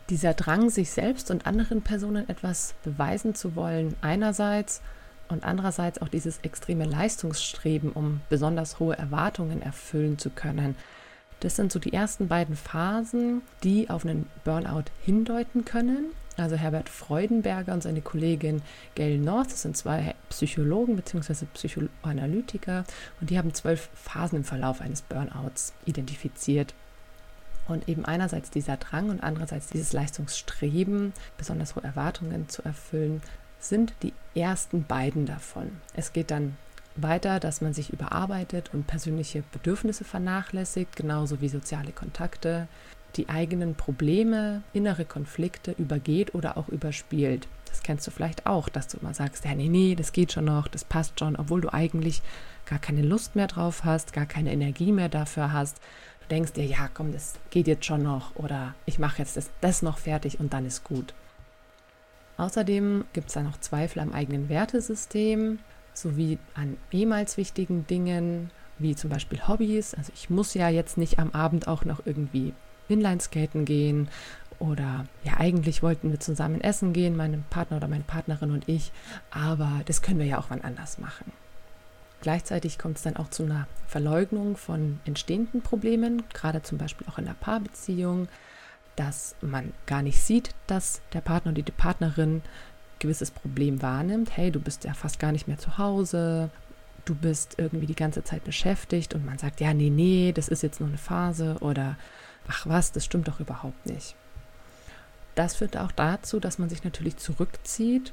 Dieser 0.09 0.33
Drang, 0.33 0.71
sich 0.71 0.89
selbst 0.89 1.29
und 1.29 1.45
anderen 1.45 1.83
Personen 1.83 2.27
etwas 2.27 2.73
beweisen 2.83 3.35
zu 3.35 3.55
wollen, 3.55 3.95
einerseits 4.01 4.81
und 5.29 5.43
andererseits 5.43 6.01
auch 6.01 6.07
dieses 6.07 6.39
extreme 6.39 6.85
Leistungsstreben, 6.85 7.91
um 7.91 8.21
besonders 8.29 8.79
hohe 8.79 8.97
Erwartungen 8.97 9.61
erfüllen 9.61 10.17
zu 10.17 10.29
können. 10.29 10.75
Das 11.39 11.55
sind 11.55 11.71
so 11.71 11.79
die 11.79 11.93
ersten 11.93 12.27
beiden 12.27 12.55
Phasen, 12.55 13.41
die 13.63 13.89
auf 13.89 14.05
einen 14.05 14.27
Burnout 14.43 14.85
hindeuten 15.05 15.63
können. 15.63 16.07
Also 16.35 16.55
Herbert 16.55 16.89
Freudenberger 16.89 17.73
und 17.73 17.83
seine 17.83 18.01
Kollegin 18.01 18.61
Gail 18.95 19.17
North, 19.17 19.51
das 19.51 19.61
sind 19.63 19.77
zwei 19.77 20.15
Psychologen 20.29 20.95
bzw. 20.95 21.45
Psychoanalytiker 21.53 22.85
und 23.19 23.29
die 23.29 23.37
haben 23.37 23.53
zwölf 23.53 23.89
Phasen 23.93 24.39
im 24.39 24.43
Verlauf 24.43 24.81
eines 24.81 25.01
Burnouts 25.01 25.73
identifiziert. 25.85 26.73
Und 27.67 27.87
eben 27.87 28.03
einerseits 28.03 28.49
dieser 28.49 28.77
Drang 28.77 29.09
und 29.09 29.21
andererseits 29.21 29.67
dieses 29.67 29.93
Leistungsstreben, 29.93 31.13
besonders 31.37 31.75
hohe 31.75 31.83
Erwartungen 31.83 32.49
zu 32.49 32.63
erfüllen, 32.63 33.21
sind 33.59 33.93
die 34.03 34.13
ersten 34.35 34.83
beiden 34.85 35.25
davon. 35.25 35.71
Es 35.93 36.13
geht 36.13 36.31
dann 36.31 36.57
weiter, 36.95 37.39
dass 37.39 37.61
man 37.61 37.73
sich 37.73 37.91
überarbeitet 37.91 38.71
und 38.73 38.87
persönliche 38.87 39.43
Bedürfnisse 39.51 40.03
vernachlässigt, 40.03 40.95
genauso 40.95 41.41
wie 41.41 41.49
soziale 41.49 41.91
Kontakte, 41.91 42.67
die 43.15 43.29
eigenen 43.29 43.75
Probleme, 43.75 44.61
innere 44.73 45.05
Konflikte 45.05 45.71
übergeht 45.71 46.35
oder 46.35 46.57
auch 46.57 46.69
überspielt. 46.69 47.47
Das 47.65 47.83
kennst 47.83 48.05
du 48.07 48.11
vielleicht 48.11 48.45
auch, 48.45 48.69
dass 48.69 48.87
du 48.87 48.97
immer 48.97 49.13
sagst, 49.13 49.45
ja, 49.45 49.55
nee, 49.55 49.67
nee, 49.67 49.95
das 49.95 50.11
geht 50.11 50.31
schon 50.31 50.45
noch, 50.45 50.67
das 50.67 50.83
passt 50.83 51.19
schon, 51.19 51.35
obwohl 51.35 51.61
du 51.61 51.73
eigentlich 51.73 52.21
gar 52.65 52.79
keine 52.79 53.01
Lust 53.01 53.35
mehr 53.35 53.47
drauf 53.47 53.83
hast, 53.83 54.13
gar 54.13 54.25
keine 54.25 54.51
Energie 54.51 54.91
mehr 54.91 55.09
dafür 55.09 55.53
hast. 55.53 55.77
Du 56.21 56.27
denkst 56.29 56.53
dir, 56.53 56.65
ja, 56.65 56.89
komm, 56.93 57.11
das 57.11 57.35
geht 57.49 57.67
jetzt 57.67 57.85
schon 57.85 58.03
noch 58.03 58.35
oder 58.35 58.75
ich 58.85 58.99
mache 58.99 59.19
jetzt 59.19 59.37
das, 59.37 59.49
das 59.61 59.81
noch 59.81 59.97
fertig 59.97 60.39
und 60.39 60.53
dann 60.53 60.65
ist 60.65 60.83
gut. 60.83 61.13
Außerdem 62.39 63.03
gibt 63.11 63.27
es 63.27 63.33
da 63.33 63.43
noch 63.43 63.59
Zweifel 63.59 63.99
am 63.99 64.13
eigenen 64.13 64.47
Wertesystem 64.47 65.59
sowie 65.93 66.39
an 66.55 66.77
ehemals 66.89 67.35
wichtigen 67.35 67.85
Dingen, 67.85 68.49
wie 68.77 68.95
zum 68.95 69.09
Beispiel 69.09 69.45
Hobbys. 69.45 69.93
Also 69.93 70.13
ich 70.15 70.29
muss 70.29 70.53
ja 70.53 70.69
jetzt 70.69 70.97
nicht 70.97 71.19
am 71.19 71.31
Abend 71.31 71.67
auch 71.67 71.83
noch 71.83 72.05
irgendwie 72.05 72.53
Inlineskaten 72.87 73.65
gehen 73.65 74.07
oder 74.57 75.05
ja, 75.25 75.33
eigentlich 75.37 75.83
wollten 75.83 76.11
wir 76.11 76.21
zusammen 76.21 76.61
essen 76.61 76.93
gehen, 76.93 77.17
mein 77.17 77.43
Partner 77.49 77.75
oder 77.75 77.89
meine 77.89 78.05
Partnerin 78.05 78.51
und 78.51 78.69
ich, 78.69 78.93
aber 79.31 79.81
das 79.85 80.01
können 80.01 80.19
wir 80.19 80.25
ja 80.25 80.39
auch 80.39 80.49
wann 80.49 80.61
anders 80.61 80.97
machen. 80.97 81.33
Gleichzeitig 82.21 82.79
kommt 82.79 82.97
es 82.97 83.03
dann 83.03 83.17
auch 83.17 83.29
zu 83.29 83.43
einer 83.43 83.67
Verleugnung 83.85 84.55
von 84.55 85.01
entstehenden 85.03 85.61
Problemen, 85.61 86.23
gerade 86.33 86.61
zum 86.61 86.77
Beispiel 86.77 87.07
auch 87.09 87.17
in 87.17 87.25
der 87.25 87.33
Paarbeziehung, 87.33 88.29
dass 88.99 89.33
man 89.39 89.71
gar 89.85 90.01
nicht 90.01 90.21
sieht, 90.21 90.49
dass 90.67 90.99
der 91.13 91.21
Partner 91.21 91.53
oder 91.53 91.61
die 91.61 91.71
Partnerin 91.71 92.37
ein 92.37 92.43
gewisses 92.99 93.31
Problem 93.31 93.81
wahrnimmt. 93.81 94.35
Hey, 94.35 94.51
du 94.51 94.59
bist 94.59 94.83
ja 94.83 94.93
fast 94.93 95.19
gar 95.19 95.31
nicht 95.31 95.47
mehr 95.47 95.57
zu 95.57 95.77
Hause, 95.77 96.49
du 97.05 97.15
bist 97.15 97.55
irgendwie 97.57 97.85
die 97.85 97.95
ganze 97.95 98.25
Zeit 98.25 98.43
beschäftigt 98.43 99.15
und 99.15 99.25
man 99.25 99.37
sagt, 99.37 99.61
ja, 99.61 99.73
nee, 99.73 99.89
nee, 99.89 100.33
das 100.35 100.49
ist 100.49 100.63
jetzt 100.63 100.81
nur 100.81 100.89
eine 100.89 100.97
Phase 100.97 101.55
oder 101.61 101.95
ach 102.49 102.67
was, 102.67 102.91
das 102.91 103.05
stimmt 103.05 103.29
doch 103.29 103.39
überhaupt 103.39 103.85
nicht. 103.85 104.15
Das 105.33 105.55
führt 105.55 105.77
auch 105.77 105.93
dazu, 105.93 106.41
dass 106.41 106.59
man 106.59 106.67
sich 106.67 106.83
natürlich 106.83 107.15
zurückzieht 107.15 108.11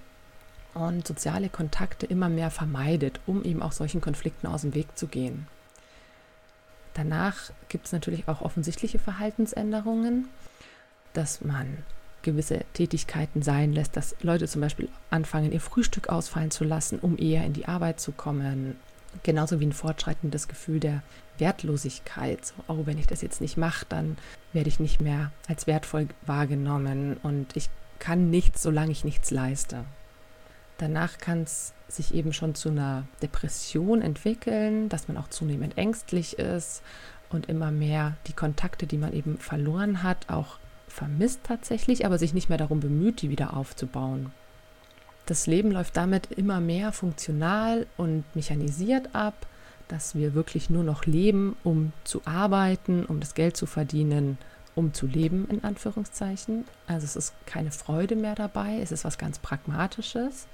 und 0.73 1.05
soziale 1.05 1.49
Kontakte 1.49 2.07
immer 2.07 2.29
mehr 2.29 2.53
vermeidet, 2.53 3.19
um 3.27 3.43
eben 3.43 3.61
auch 3.61 3.73
solchen 3.73 4.01
Konflikten 4.01 4.47
aus 4.47 4.61
dem 4.63 4.75
Weg 4.75 4.97
zu 4.97 5.09
gehen. 5.09 5.49
Danach 6.95 7.51
gibt 7.69 7.87
es 7.87 7.93
natürlich 7.93 8.29
auch 8.29 8.41
offensichtliche 8.41 9.01
Verhaltensänderungen 9.01 10.29
dass 11.17 11.41
man 11.43 11.79
gewisse 12.23 12.65
Tätigkeiten 12.73 13.43
sein 13.43 13.73
lässt, 13.73 13.97
dass 13.97 14.17
Leute 14.21 14.49
zum 14.49 14.61
Beispiel 14.61 14.89
anfangen, 15.11 15.53
ihr 15.53 15.61
Frühstück 15.61 16.09
ausfallen 16.09 16.51
zu 16.51 16.65
lassen, 16.65 16.99
um 16.99 17.17
eher 17.17 17.45
in 17.45 17.53
die 17.53 17.69
Arbeit 17.69 18.01
zu 18.01 18.13
kommen. 18.13 18.77
Genauso 19.23 19.61
wie 19.61 19.67
ein 19.67 19.73
fortschreitendes 19.73 20.49
Gefühl 20.49 20.81
der 20.81 21.03
Wertlosigkeit. 21.39 22.45
So, 22.45 22.55
oh, 22.69 22.83
wenn 22.85 22.99
ich 22.99 23.07
das 23.07 23.23
jetzt 23.23 23.41
nicht 23.41 23.57
mache, 23.57 23.87
dann 23.89 24.19
werde 24.53 24.69
ich 24.69 24.81
nicht 24.81 25.01
mehr 25.01 25.31
als 25.49 25.67
wertvoll 25.67 26.09
wahrgenommen 26.27 27.17
und 27.23 27.57
ich 27.57 27.71
kann 27.99 28.29
nichts, 28.29 28.63
solange 28.63 28.93
ich 28.93 29.05
nichts 29.05 29.31
leiste. 29.31 29.85
Danach 30.79 31.19
kann 31.19 31.43
es 31.45 31.73
sich 31.89 32.13
eben 32.13 32.33
schon 32.33 32.55
zu 32.55 32.69
einer 32.69 33.07
Depression 33.23 34.03
entwickeln, 34.03 34.89
dass 34.89 35.09
man 35.09 35.17
auch 35.17 35.29
zunehmend 35.29 35.79
ängstlich 35.79 36.39
ist 36.39 36.83
und 37.31 37.49
immer 37.49 37.71
mehr 37.71 38.17
die 38.27 38.33
Kontakte, 38.33 38.87
die 38.87 38.99
man 38.99 39.13
eben 39.13 39.39
verloren 39.39 40.03
hat, 40.03 40.29
auch 40.29 40.59
vermisst 40.97 41.41
tatsächlich, 41.45 42.07
aber 42.07 42.19
sich 42.19 42.33
nicht 42.33 42.49
mehr 42.49 42.59
darum 42.59 42.81
bemüht, 42.81 43.21
die 43.21 43.31
wieder 43.31 43.55
aufzubauen. 43.55 44.33
Das 45.27 45.47
Leben 45.47 45.71
läuft 45.71 45.97
damit 45.97 46.31
immer 46.33 46.61
mehr 46.61 46.93
funktional 46.93 47.87
und 47.97 48.25
mechanisiert 48.35 49.15
ab, 49.15 49.47
dass 49.89 50.15
wir 50.15 50.35
wirklich 50.35 50.71
nur 50.71 50.85
noch 50.85 51.05
leben, 51.05 51.57
um 51.65 51.93
zu 52.05 52.23
arbeiten, 52.25 53.05
um 53.05 53.21
das 53.21 53.35
Geld 53.35 53.57
zu 53.57 53.67
verdienen, 53.67 54.39
um 54.75 54.95
zu 54.95 55.07
leben, 55.07 55.47
in 55.51 55.65
Anführungszeichen. 55.65 56.65
Also 56.87 57.05
es 57.05 57.17
ist 57.17 57.35
keine 57.45 57.73
Freude 57.73 58.17
mehr 58.17 58.35
dabei, 58.35 58.79
es 58.81 58.91
ist 58.91 59.05
was 59.05 59.19
ganz 59.19 59.39
Pragmatisches. 59.39 60.47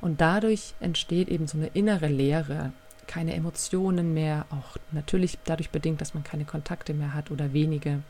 Und 0.00 0.20
dadurch 0.20 0.74
entsteht 0.80 1.28
eben 1.28 1.46
so 1.46 1.58
eine 1.58 1.68
innere 1.68 2.08
Leere, 2.08 2.72
keine 3.06 3.34
Emotionen 3.34 4.14
mehr, 4.14 4.46
auch 4.50 4.76
natürlich 4.92 5.38
dadurch 5.44 5.70
bedingt, 5.70 6.00
dass 6.00 6.14
man 6.14 6.24
keine 6.24 6.44
Kontakte 6.44 6.94
mehr 6.94 7.12
hat 7.12 7.30
oder 7.30 7.52
wenige. 7.52 8.02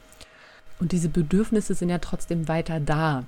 Und 0.80 0.92
diese 0.92 1.10
Bedürfnisse 1.10 1.74
sind 1.74 1.90
ja 1.90 1.98
trotzdem 1.98 2.48
weiter 2.48 2.80
da. 2.80 3.24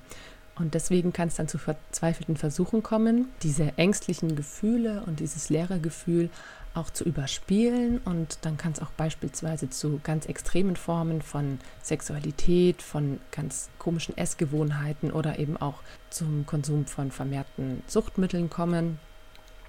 Und 0.55 0.75
deswegen 0.75 1.13
kann 1.13 1.29
es 1.29 1.35
dann 1.35 1.47
zu 1.47 1.57
verzweifelten 1.57 2.37
Versuchen 2.37 2.83
kommen, 2.83 3.29
diese 3.41 3.73
ängstlichen 3.77 4.35
Gefühle 4.35 5.03
und 5.07 5.19
dieses 5.19 5.49
leere 5.49 5.79
Gefühl 5.79 6.29
auch 6.75 6.89
zu 6.89 7.03
überspielen. 7.03 7.99
Und 8.05 8.39
dann 8.41 8.57
kann 8.57 8.71
es 8.71 8.81
auch 8.81 8.91
beispielsweise 8.91 9.69
zu 9.69 9.99
ganz 10.03 10.27
extremen 10.27 10.75
Formen 10.75 11.21
von 11.21 11.59
Sexualität, 11.81 12.81
von 12.81 13.19
ganz 13.31 13.69
komischen 13.79 14.17
Essgewohnheiten 14.17 15.11
oder 15.11 15.39
eben 15.39 15.57
auch 15.57 15.81
zum 16.09 16.45
Konsum 16.45 16.85
von 16.85 17.11
vermehrten 17.11 17.81
Suchtmitteln 17.87 18.49
kommen. 18.49 18.99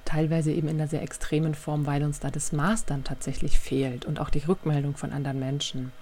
Teilweise 0.05 0.53
eben 0.53 0.69
in 0.69 0.79
einer 0.79 0.88
sehr 0.88 1.03
extremen 1.03 1.55
Form, 1.55 1.87
weil 1.87 2.03
uns 2.03 2.21
da 2.21 2.31
das 2.31 2.53
Maß 2.53 2.85
dann 2.85 3.05
tatsächlich 3.05 3.59
fehlt 3.59 4.05
und 4.05 4.21
auch 4.21 4.29
die 4.29 4.41
Rückmeldung 4.41 4.97
von 4.97 5.12
anderen 5.12 5.38
Menschen. 5.38 5.93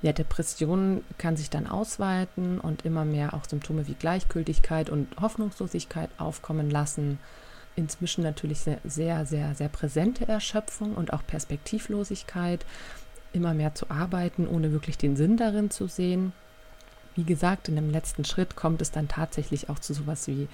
Ja, 0.00 0.12
Depression 0.12 1.04
kann 1.18 1.36
sich 1.36 1.50
dann 1.50 1.66
ausweiten 1.66 2.60
und 2.60 2.84
immer 2.84 3.04
mehr 3.04 3.34
auch 3.34 3.44
Symptome 3.44 3.88
wie 3.88 3.94
Gleichgültigkeit 3.94 4.90
und 4.90 5.08
Hoffnungslosigkeit 5.20 6.08
aufkommen 6.18 6.70
lassen. 6.70 7.18
Inzwischen 7.74 8.22
natürlich 8.22 8.60
sehr, 8.60 9.26
sehr, 9.26 9.54
sehr, 9.54 9.68
präsente 9.68 10.26
Erschöpfung 10.28 10.94
und 10.94 11.12
auch 11.12 11.26
Perspektivlosigkeit, 11.26 12.64
immer 13.32 13.54
mehr 13.54 13.74
zu 13.74 13.90
arbeiten, 13.90 14.46
ohne 14.46 14.72
wirklich 14.72 14.98
den 14.98 15.16
Sinn 15.16 15.36
darin 15.36 15.70
zu 15.70 15.88
sehen. 15.88 16.32
Wie 17.16 17.24
gesagt, 17.24 17.68
in 17.68 17.74
dem 17.74 17.90
letzten 17.90 18.24
Schritt 18.24 18.54
kommt 18.54 18.80
es 18.80 18.92
dann 18.92 19.08
tatsächlich 19.08 19.68
auch 19.68 19.80
zu 19.80 19.94
sowas 19.94 20.28
wie 20.28 20.46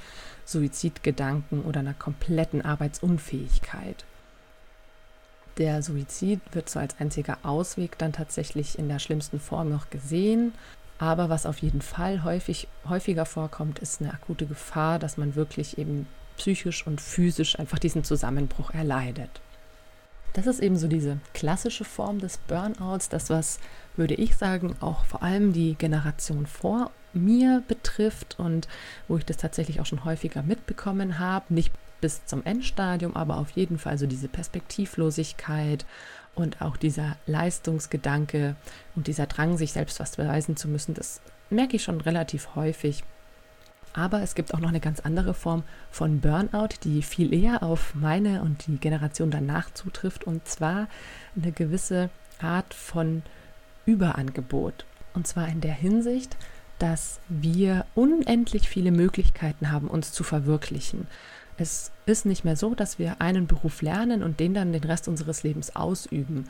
Suizidgedanken 0.47 1.63
oder 1.63 1.81
einer 1.81 1.93
kompletten 1.93 2.63
Arbeitsunfähigkeit. 2.63 4.07
Der 5.59 5.83
Suizid 5.83 6.41
wird 6.53 6.69
so 6.69 6.81
als 6.81 6.99
einziger 6.99 7.39
Ausweg 7.43 7.97
dann 7.99 8.13
tatsächlich 8.13 8.79
in 8.79 8.89
der 8.89 8.99
schlimmsten 8.99 9.39
Form 9.39 9.71
noch 9.71 9.91
gesehen. 9.91 10.53
Aber 10.99 11.29
was 11.29 11.47
auf 11.47 11.59
jeden 11.59 11.83
Fall 11.83 12.25
häufig, 12.25 12.69
häufiger 12.89 13.27
vorkommt, 13.27 13.79
ist 13.79 14.01
eine 14.01 14.13
akute 14.13 14.47
Gefahr, 14.47 14.99
dass 14.99 15.17
man 15.17 15.35
wirklich 15.35 15.79
eben 15.79 16.07
psychisch 16.37 16.87
und 16.87 17.01
physisch 17.01 17.59
einfach 17.59 17.79
diesen 17.79 18.05
Zusammenbruch 18.05 18.71
erleidet. 18.71 19.41
Das 20.33 20.49
ist 20.49 20.61
eben 20.61 20.77
so 20.77 20.89
diese 20.89 21.19
klassische 21.33 21.85
Form 21.85 22.19
des 22.19 22.39
Burnouts, 22.39 23.09
das 23.09 23.31
was, 23.31 23.61
würde 23.97 24.15
ich 24.15 24.35
sagen, 24.35 24.75
auch 24.81 25.05
vor 25.05 25.23
allem 25.23 25.53
die 25.53 25.77
Generation 25.77 26.47
vor 26.47 26.91
mir 27.15 27.63
betrifft 27.69 28.39
und 28.39 28.69
wo 29.09 29.17
ich 29.17 29.25
das 29.25 29.37
tatsächlich 29.37 29.81
auch 29.81 29.87
schon 29.87 30.05
häufiger 30.05 30.43
mitbekommen 30.43 31.19
habe. 31.19 31.53
Nicht 31.55 31.73
bis 32.01 32.25
zum 32.27 32.45
Endstadium, 32.45 33.17
aber 33.17 33.39
auf 33.39 33.51
jeden 33.53 33.79
Fall 33.79 33.99
so 33.99 34.07
diese 34.07 34.29
Perspektivlosigkeit 34.29 35.87
und 36.35 36.61
auch 36.61 36.77
dieser 36.77 37.17
Leistungsgedanke 37.27 38.57
und 38.95 39.07
dieser 39.07 39.27
Drang, 39.27 39.57
sich 39.57 39.73
selbst 39.73 40.01
was 40.01 40.17
beweisen 40.17 40.57
zu 40.57 40.69
müssen, 40.69 40.95
das 40.95 41.21
merke 41.51 41.77
ich 41.77 41.85
schon 41.85 42.01
relativ 42.01 42.55
häufig. 42.55 43.05
Aber 43.95 44.23
es 44.23 44.35
gibt 44.35 44.53
auch 44.53 44.59
noch 44.59 44.71
eine 44.71 44.81
ganz 44.81 45.01
andere 45.01 45.35
Form 45.35 45.63
von 45.91 46.21
Burnout, 46.21 46.75
die 46.83 47.03
viel 47.03 47.33
eher 47.33 47.63
auf 47.63 47.95
meine 47.95 48.43
und 48.43 48.67
die 48.67 48.77
Generation 48.77 49.31
danach 49.31 49.73
zutrifft, 49.73 50.25
und 50.25 50.47
zwar 50.49 50.89
eine 51.37 51.53
gewisse 51.53 52.11
Art 52.41 52.75
von 52.75 53.23
Überangebot. 53.87 54.85
Und 55.15 55.29
zwar 55.29 55.47
in 55.49 55.61
der 55.61 55.73
Hinsicht, 55.73 56.37
dass 56.79 57.21
wir 57.29 57.87
unendlich 57.95 58.69
viele 58.69 58.91
Möglichkeiten 58.91 59.71
haben, 59.71 59.89
uns 59.89 60.13
zu 60.13 60.25
verwirklichen 60.25 61.07
Es 61.57 61.93
ist 62.07 62.27
nicht 62.27 62.45
mehr 62.45 62.57
so, 62.57 62.75
dass 62.75 62.99
wir 62.99 63.21
einen 63.21 63.47
Beruf 63.47 63.81
lernen 63.81 64.23
und 64.23 64.41
den 64.41 64.55
dann 64.55 64.73
den 64.73 64.85
Rest 64.85 65.07
unseres 65.09 65.43
Lebens 65.43 65.77
ausüben. 65.77 66.49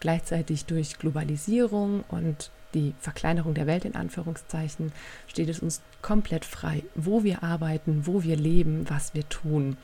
Gleichzeitig 0.00 0.64
durch 0.64 0.98
Globalisierung 0.98 2.04
und 2.08 2.50
die 2.74 2.94
Verkleinerung 3.00 3.54
der 3.54 3.66
Welt 3.66 3.84
in 3.84 3.94
Anführungszeichen 3.94 4.92
steht 5.26 5.48
es 5.48 5.60
uns 5.60 5.80
komplett 6.02 6.44
frei, 6.44 6.82
wo 6.94 7.24
wir 7.24 7.42
arbeiten, 7.42 8.06
wo 8.06 8.22
wir 8.22 8.36
leben, 8.36 8.88
was 8.88 9.14
wir 9.14 9.28
tun. 9.28 9.76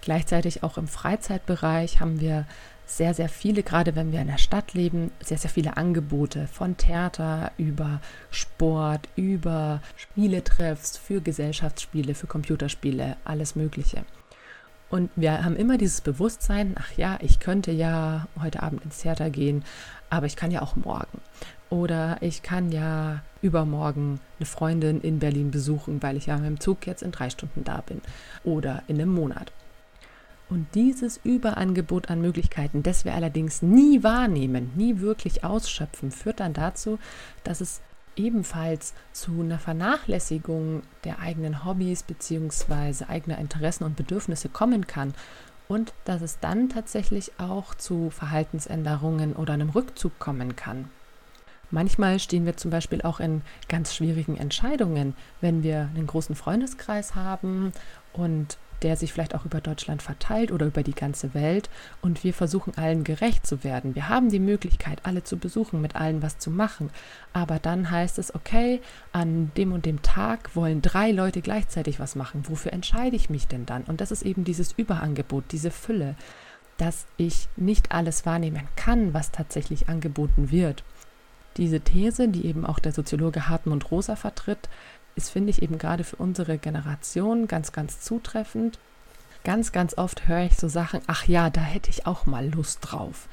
Gleichzeitig 0.00 0.62
auch 0.62 0.78
im 0.78 0.88
Freizeitbereich 0.88 2.00
haben 2.00 2.20
wir 2.20 2.46
sehr, 2.88 3.14
sehr 3.14 3.28
viele, 3.28 3.62
gerade 3.62 3.94
wenn 3.94 4.12
wir 4.12 4.20
in 4.20 4.26
der 4.28 4.38
Stadt 4.38 4.74
leben, 4.74 5.10
sehr, 5.20 5.38
sehr 5.38 5.50
viele 5.50 5.76
Angebote 5.76 6.48
von 6.48 6.76
Theater 6.76 7.52
über 7.58 8.00
Sport, 8.30 9.08
über 9.14 9.82
Spieletreffs 9.96 10.96
für 10.96 11.20
Gesellschaftsspiele, 11.20 12.14
für 12.14 12.26
Computerspiele, 12.26 13.16
alles 13.24 13.54
Mögliche. 13.56 14.04
Und 14.90 15.10
wir 15.16 15.44
haben 15.44 15.56
immer 15.56 15.76
dieses 15.76 16.00
Bewusstsein, 16.00 16.74
ach 16.78 16.92
ja, 16.96 17.18
ich 17.20 17.40
könnte 17.40 17.72
ja 17.72 18.26
heute 18.40 18.62
Abend 18.62 18.82
ins 18.84 19.00
Theater 19.00 19.28
gehen, 19.28 19.64
aber 20.08 20.24
ich 20.24 20.36
kann 20.36 20.50
ja 20.50 20.62
auch 20.62 20.76
morgen. 20.76 21.20
Oder 21.68 22.16
ich 22.22 22.42
kann 22.42 22.72
ja 22.72 23.20
übermorgen 23.42 24.20
eine 24.38 24.46
Freundin 24.46 25.02
in 25.02 25.18
Berlin 25.18 25.50
besuchen, 25.50 26.02
weil 26.02 26.16
ich 26.16 26.26
ja 26.26 26.38
mit 26.38 26.46
dem 26.46 26.60
Zug 26.60 26.86
jetzt 26.86 27.02
in 27.02 27.12
drei 27.12 27.28
Stunden 27.28 27.64
da 27.64 27.82
bin. 27.82 28.00
Oder 28.44 28.82
in 28.88 28.98
einem 28.98 29.12
Monat. 29.12 29.52
Und 30.50 30.66
dieses 30.74 31.20
Überangebot 31.24 32.10
an 32.10 32.20
Möglichkeiten, 32.20 32.82
das 32.82 33.04
wir 33.04 33.14
allerdings 33.14 33.60
nie 33.60 34.02
wahrnehmen, 34.02 34.72
nie 34.76 35.00
wirklich 35.00 35.44
ausschöpfen, 35.44 36.10
führt 36.10 36.40
dann 36.40 36.54
dazu, 36.54 36.98
dass 37.44 37.60
es 37.60 37.82
ebenfalls 38.16 38.94
zu 39.12 39.42
einer 39.42 39.58
Vernachlässigung 39.58 40.82
der 41.04 41.20
eigenen 41.20 41.64
Hobbys 41.64 42.02
bzw. 42.02 43.04
eigener 43.08 43.38
Interessen 43.38 43.84
und 43.84 43.96
Bedürfnisse 43.96 44.48
kommen 44.48 44.86
kann 44.86 45.14
und 45.68 45.92
dass 46.04 46.22
es 46.22 46.40
dann 46.40 46.68
tatsächlich 46.68 47.32
auch 47.38 47.74
zu 47.74 48.10
Verhaltensänderungen 48.10 49.34
oder 49.34 49.52
einem 49.52 49.70
Rückzug 49.70 50.18
kommen 50.18 50.56
kann. 50.56 50.90
Manchmal 51.70 52.18
stehen 52.18 52.46
wir 52.46 52.56
zum 52.56 52.70
Beispiel 52.70 53.02
auch 53.02 53.20
in 53.20 53.42
ganz 53.68 53.94
schwierigen 53.94 54.38
Entscheidungen, 54.38 55.14
wenn 55.42 55.62
wir 55.62 55.90
einen 55.94 56.06
großen 56.06 56.34
Freundeskreis 56.34 57.14
haben 57.14 57.72
und 58.14 58.56
der 58.82 58.96
sich 58.96 59.12
vielleicht 59.12 59.34
auch 59.34 59.44
über 59.44 59.60
Deutschland 59.60 60.02
verteilt 60.02 60.52
oder 60.52 60.66
über 60.66 60.82
die 60.82 60.94
ganze 60.94 61.34
Welt. 61.34 61.68
Und 62.00 62.24
wir 62.24 62.32
versuchen 62.32 62.76
allen 62.76 63.04
gerecht 63.04 63.46
zu 63.46 63.64
werden. 63.64 63.94
Wir 63.94 64.08
haben 64.08 64.30
die 64.30 64.38
Möglichkeit, 64.38 65.00
alle 65.04 65.24
zu 65.24 65.36
besuchen, 65.36 65.80
mit 65.80 65.96
allen 65.96 66.22
was 66.22 66.38
zu 66.38 66.50
machen. 66.50 66.90
Aber 67.32 67.58
dann 67.58 67.90
heißt 67.90 68.18
es, 68.18 68.34
okay, 68.34 68.80
an 69.12 69.50
dem 69.56 69.72
und 69.72 69.86
dem 69.86 70.02
Tag 70.02 70.54
wollen 70.54 70.82
drei 70.82 71.10
Leute 71.10 71.40
gleichzeitig 71.40 72.00
was 72.00 72.14
machen. 72.14 72.44
Wofür 72.48 72.72
entscheide 72.72 73.16
ich 73.16 73.30
mich 73.30 73.48
denn 73.48 73.66
dann? 73.66 73.84
Und 73.84 74.00
das 74.00 74.10
ist 74.10 74.22
eben 74.22 74.44
dieses 74.44 74.72
Überangebot, 74.72 75.44
diese 75.50 75.70
Fülle, 75.70 76.14
dass 76.76 77.06
ich 77.16 77.48
nicht 77.56 77.92
alles 77.92 78.24
wahrnehmen 78.24 78.68
kann, 78.76 79.12
was 79.12 79.32
tatsächlich 79.32 79.88
angeboten 79.88 80.50
wird. 80.50 80.84
Diese 81.56 81.80
These, 81.80 82.28
die 82.28 82.46
eben 82.46 82.64
auch 82.64 82.78
der 82.78 82.92
Soziologe 82.92 83.48
Hartmut 83.48 83.90
Rosa 83.90 84.14
vertritt, 84.14 84.68
ist, 85.18 85.28
finde 85.28 85.50
ich, 85.50 85.60
eben 85.60 85.76
gerade 85.76 86.04
für 86.04 86.16
unsere 86.16 86.56
Generation 86.56 87.46
ganz, 87.46 87.72
ganz 87.72 88.00
zutreffend. 88.00 88.78
Ganz, 89.44 89.72
ganz 89.72 89.98
oft 89.98 90.26
höre 90.26 90.44
ich 90.44 90.56
so 90.56 90.68
Sachen, 90.68 91.00
ach 91.06 91.28
ja, 91.28 91.50
da 91.50 91.60
hätte 91.60 91.90
ich 91.90 92.06
auch 92.06 92.24
mal 92.24 92.48
Lust 92.48 92.78
drauf. 92.82 93.28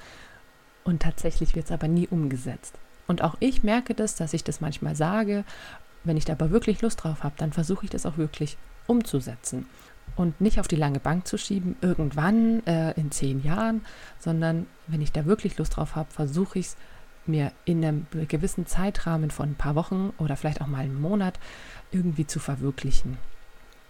Und 0.84 1.02
tatsächlich 1.02 1.56
wird 1.56 1.66
es 1.66 1.72
aber 1.72 1.88
nie 1.88 2.08
umgesetzt. 2.08 2.76
Und 3.08 3.22
auch 3.22 3.36
ich 3.40 3.64
merke 3.64 3.94
das, 3.94 4.16
dass 4.16 4.34
ich 4.34 4.44
das 4.44 4.62
manchmal 4.62 4.96
sage. 4.96 5.46
Wenn 6.04 6.18
ich 6.18 6.26
da 6.26 6.34
aber 6.34 6.52
wirklich 6.52 6.82
Lust 6.82 7.04
drauf 7.04 7.24
habe, 7.24 7.36
dann 7.38 7.54
versuche 7.54 7.86
ich 7.86 7.92
das 7.92 8.06
auch 8.06 8.18
wirklich 8.18 8.58
umzusetzen. 8.88 9.66
Und 10.16 10.40
nicht 10.40 10.60
auf 10.60 10.68
die 10.68 10.76
lange 10.76 11.00
Bank 11.00 11.28
zu 11.28 11.38
schieben, 11.38 11.76
irgendwann 11.82 12.66
äh, 12.68 12.92
in 12.92 13.12
zehn 13.12 13.44
Jahren, 13.44 13.82
sondern 14.20 14.68
wenn 14.88 15.02
ich 15.02 15.12
da 15.12 15.26
wirklich 15.26 15.58
Lust 15.58 15.76
drauf 15.76 15.96
habe, 15.96 16.12
versuche 16.12 16.60
ich 16.60 16.68
es 16.68 16.78
mir 17.28 17.52
in 17.66 17.84
einem 17.84 18.08
gewissen 18.28 18.66
Zeitrahmen 18.66 19.32
von 19.32 19.50
ein 19.50 19.56
paar 19.56 19.76
Wochen 19.76 20.14
oder 20.18 20.36
vielleicht 20.36 20.62
auch 20.62 20.68
mal 20.68 20.82
einen 20.82 21.00
Monat 21.00 21.40
irgendwie 21.92 22.28
zu 22.28 22.40
verwirklichen. 22.40 23.18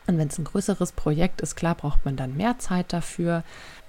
Und 0.08 0.18
wenn 0.18 0.28
es 0.28 0.38
ein 0.38 0.46
größeres 0.46 0.92
Projekt 0.92 1.42
ist, 1.42 1.56
klar 1.56 1.76
braucht 1.76 2.06
man 2.06 2.16
dann 2.16 2.38
mehr 2.38 2.60
Zeit 2.60 2.94
dafür. 2.94 3.44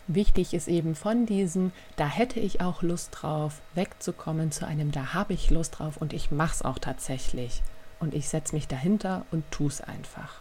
Wichtig 0.08 0.54
ist 0.54 0.68
eben 0.68 0.94
von 0.94 1.26
diesem, 1.26 1.72
da 1.96 2.06
hätte 2.06 2.40
ich 2.40 2.60
auch 2.60 2.82
Lust 2.82 3.10
drauf, 3.12 3.60
wegzukommen 3.74 4.52
zu 4.52 4.66
einem, 4.66 4.92
da 4.92 5.14
habe 5.14 5.34
ich 5.34 5.50
Lust 5.50 5.78
drauf 5.78 5.96
und 5.96 6.12
ich 6.12 6.30
mache 6.30 6.54
es 6.54 6.62
auch 6.62 6.78
tatsächlich. 6.78 7.62
Und 7.98 8.14
ich 8.14 8.28
setze 8.28 8.54
mich 8.54 8.68
dahinter 8.68 9.26
und 9.30 9.50
tue 9.50 9.68
es 9.68 9.80
einfach. 9.80 10.40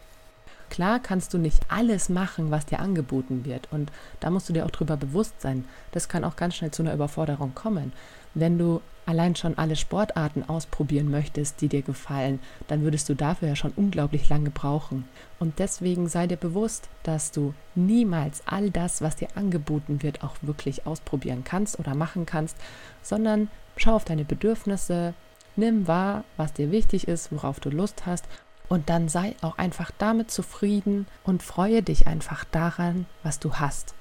Klar 0.69 0.99
kannst 0.99 1.33
du 1.33 1.37
nicht 1.37 1.61
alles 1.69 2.09
machen, 2.09 2.51
was 2.51 2.65
dir 2.65 2.79
angeboten 2.79 3.45
wird. 3.45 3.67
Und 3.71 3.91
da 4.19 4.29
musst 4.29 4.49
du 4.49 4.53
dir 4.53 4.65
auch 4.65 4.71
drüber 4.71 4.97
bewusst 4.97 5.39
sein. 5.41 5.65
Das 5.91 6.09
kann 6.09 6.23
auch 6.23 6.35
ganz 6.35 6.55
schnell 6.55 6.71
zu 6.71 6.83
einer 6.83 6.93
Überforderung 6.93 7.55
kommen. 7.55 7.93
Wenn 8.35 8.57
du 8.57 8.81
allein 9.05 9.35
schon 9.35 9.57
alle 9.57 9.75
Sportarten 9.75 10.43
ausprobieren 10.47 11.09
möchtest, 11.09 11.61
die 11.61 11.67
dir 11.67 11.81
gefallen, 11.81 12.39
dann 12.67 12.83
würdest 12.83 13.07
du 13.09 13.13
dafür 13.13 13.47
ja 13.49 13.55
schon 13.55 13.73
unglaublich 13.75 14.29
lange 14.29 14.49
brauchen. 14.49 15.07
Und 15.39 15.59
deswegen 15.59 16.07
sei 16.07 16.27
dir 16.27 16.37
bewusst, 16.37 16.89
dass 17.03 17.31
du 17.31 17.53
niemals 17.75 18.43
all 18.45 18.69
das, 18.71 19.01
was 19.01 19.15
dir 19.15 19.29
angeboten 19.35 20.03
wird, 20.03 20.23
auch 20.23 20.35
wirklich 20.41 20.85
ausprobieren 20.85 21.43
kannst 21.43 21.79
oder 21.79 21.95
machen 21.95 22.25
kannst, 22.25 22.57
sondern 23.01 23.49
schau 23.77 23.95
auf 23.95 24.05
deine 24.05 24.25
Bedürfnisse, 24.25 25.13
nimm 25.55 25.87
wahr, 25.87 26.23
was 26.37 26.53
dir 26.53 26.71
wichtig 26.71 27.07
ist, 27.07 27.31
worauf 27.31 27.59
du 27.59 27.69
Lust 27.69 28.05
hast 28.05 28.25
und 28.67 28.89
dann 28.89 29.09
sei 29.09 29.35
auch 29.41 29.57
einfach 29.57 29.91
damit 29.97 30.31
zufrieden 30.31 31.07
und 31.23 31.43
freue 31.43 31.83
dich 31.83 32.07
einfach 32.07 32.43
daran, 32.45 33.05
was 33.23 33.39
du 33.39 33.55
hast. 33.55 33.93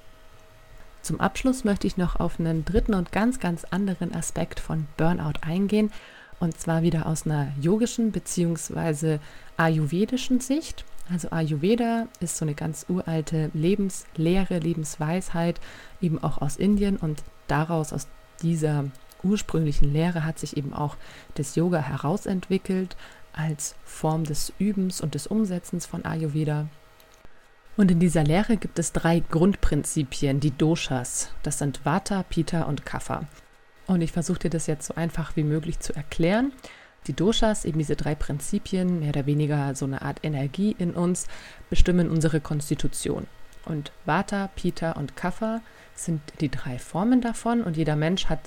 Zum 1.05 1.21
Abschluss 1.21 1.63
möchte 1.63 1.85
ich 1.85 1.97
noch 1.97 2.15
auf 2.15 2.39
einen 2.39 2.65
dritten 2.65 2.95
und 2.95 3.11
ganz, 3.11 3.39
ganz 3.39 3.63
anderen 3.65 4.15
Aspekt 4.15 4.59
von 4.59 4.87
Burnout 4.97 5.39
eingehen. 5.41 5.91
Und 6.39 6.59
zwar 6.59 6.81
wieder 6.81 7.05
aus 7.05 7.27
einer 7.27 7.51
yogischen 7.61 8.11
bzw. 8.11 9.19
ayurvedischen 9.55 10.39
Sicht. 10.39 10.83
Also 11.07 11.29
Ayurveda 11.29 12.07
ist 12.21 12.37
so 12.37 12.45
eine 12.45 12.55
ganz 12.55 12.87
uralte 12.89 13.51
Lebenslehre, 13.53 14.57
Lebensweisheit, 14.57 15.61
eben 16.01 16.23
auch 16.23 16.39
aus 16.39 16.57
Indien. 16.57 16.97
Und 16.97 17.21
daraus, 17.47 17.93
aus 17.93 18.07
dieser 18.41 18.85
ursprünglichen 19.21 19.93
Lehre, 19.93 20.25
hat 20.25 20.39
sich 20.39 20.57
eben 20.57 20.73
auch 20.73 20.97
das 21.35 21.55
Yoga 21.55 21.81
herausentwickelt 21.81 22.97
als 23.31 23.75
Form 23.83 24.23
des 24.23 24.53
Übens 24.57 25.01
und 25.01 25.13
des 25.13 25.27
Umsetzens 25.27 25.85
von 25.85 26.03
Ayurveda. 26.03 26.65
Und 27.77 27.91
in 27.91 27.99
dieser 27.99 28.23
Lehre 28.23 28.55
gibt 28.55 28.79
es 28.79 28.93
drei 28.93 29.19
Grundprinzipien, 29.19 30.39
die 30.39 30.57
Doshas. 30.57 31.29
Das 31.43 31.57
sind 31.57 31.85
Vata, 31.85 32.23
Pitta 32.23 32.63
und 32.63 32.85
Kapha. 32.85 33.27
Und 33.87 34.01
ich 34.01 34.13
versuche 34.13 34.39
dir 34.39 34.49
das 34.49 34.67
jetzt 34.67 34.87
so 34.87 34.95
einfach 34.95 35.35
wie 35.35 35.43
möglich 35.43 35.79
zu 35.79 35.93
erklären. 35.93 36.53
Die 37.07 37.13
Doshas, 37.13 37.65
eben 37.65 37.77
diese 37.77 37.95
drei 37.95 38.15
Prinzipien, 38.15 38.99
mehr 38.99 39.09
oder 39.09 39.25
weniger 39.25 39.75
so 39.75 39.85
eine 39.85 40.01
Art 40.01 40.19
Energie 40.23 40.75
in 40.79 40.91
uns, 40.91 41.27
bestimmen 41.69 42.09
unsere 42.09 42.39
Konstitution. 42.39 43.27
Und 43.65 43.91
Vata, 44.05 44.49
Pitta 44.55 44.93
und 44.93 45.15
Kapha 45.15 45.61
sind 45.95 46.21
die 46.39 46.49
drei 46.49 46.79
Formen 46.79 47.21
davon 47.21 47.61
und 47.61 47.77
jeder 47.77 47.95
Mensch 47.95 48.27
hat 48.27 48.39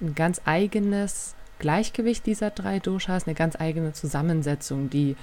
ein 0.00 0.14
ganz 0.14 0.40
eigenes 0.44 1.34
Gleichgewicht 1.58 2.26
dieser 2.26 2.50
drei 2.50 2.78
Doshas, 2.78 3.26
eine 3.26 3.34
ganz 3.34 3.56
eigene 3.58 3.92
Zusammensetzung, 3.92 4.90
die 4.90 5.16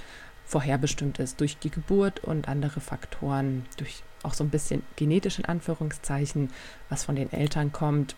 vorherbestimmt 0.46 1.20
ist 1.20 1.40
durch 1.40 1.58
die 1.58 1.70
Geburt 1.70 2.24
und 2.24 2.48
andere 2.48 2.80
Faktoren, 2.80 3.66
durch 3.78 4.04
auch 4.24 4.34
so 4.34 4.44
ein 4.44 4.50
bisschen 4.50 4.84
genetisch 4.96 5.40
in 5.40 5.46
Anführungszeichen, 5.46 6.50
was 6.90 7.04
von 7.04 7.16
den 7.16 7.32
Eltern 7.32 7.72
kommt. 7.72 8.16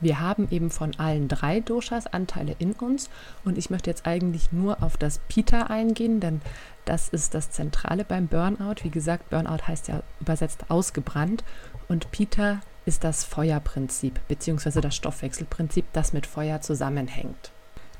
Wir 0.00 0.20
haben 0.20 0.48
eben 0.50 0.70
von 0.70 0.94
allen 0.98 1.28
drei 1.28 1.60
Doshas 1.60 2.06
Anteile 2.06 2.54
in 2.58 2.72
uns 2.72 3.08
und 3.44 3.56
ich 3.56 3.70
möchte 3.70 3.88
jetzt 3.88 4.06
eigentlich 4.06 4.52
nur 4.52 4.82
auf 4.82 4.96
das 4.96 5.20
Pita 5.28 5.64
eingehen, 5.64 6.20
denn 6.20 6.42
das 6.84 7.08
ist 7.08 7.34
das 7.34 7.50
Zentrale 7.50 8.04
beim 8.04 8.26
Burnout. 8.26 8.82
Wie 8.82 8.90
gesagt, 8.90 9.30
Burnout 9.30 9.66
heißt 9.66 9.88
ja 9.88 10.02
übersetzt 10.20 10.66
ausgebrannt 10.70 11.44
und 11.88 12.10
Pita 12.10 12.60
ist 12.84 13.04
das 13.04 13.24
Feuerprinzip 13.24 14.20
bzw. 14.28 14.80
das 14.80 14.94
Stoffwechselprinzip, 14.94 15.86
das 15.92 16.12
mit 16.12 16.26
Feuer 16.26 16.60
zusammenhängt. 16.60 17.52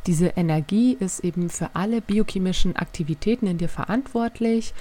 Diese 0.06 0.28
Energie 0.28 0.96
ist 0.98 1.20
eben 1.20 1.50
für 1.50 1.70
alle 1.74 2.00
biochemischen 2.00 2.76
Aktivitäten 2.76 3.48
in 3.48 3.58
dir 3.58 3.68
verantwortlich. 3.68 4.72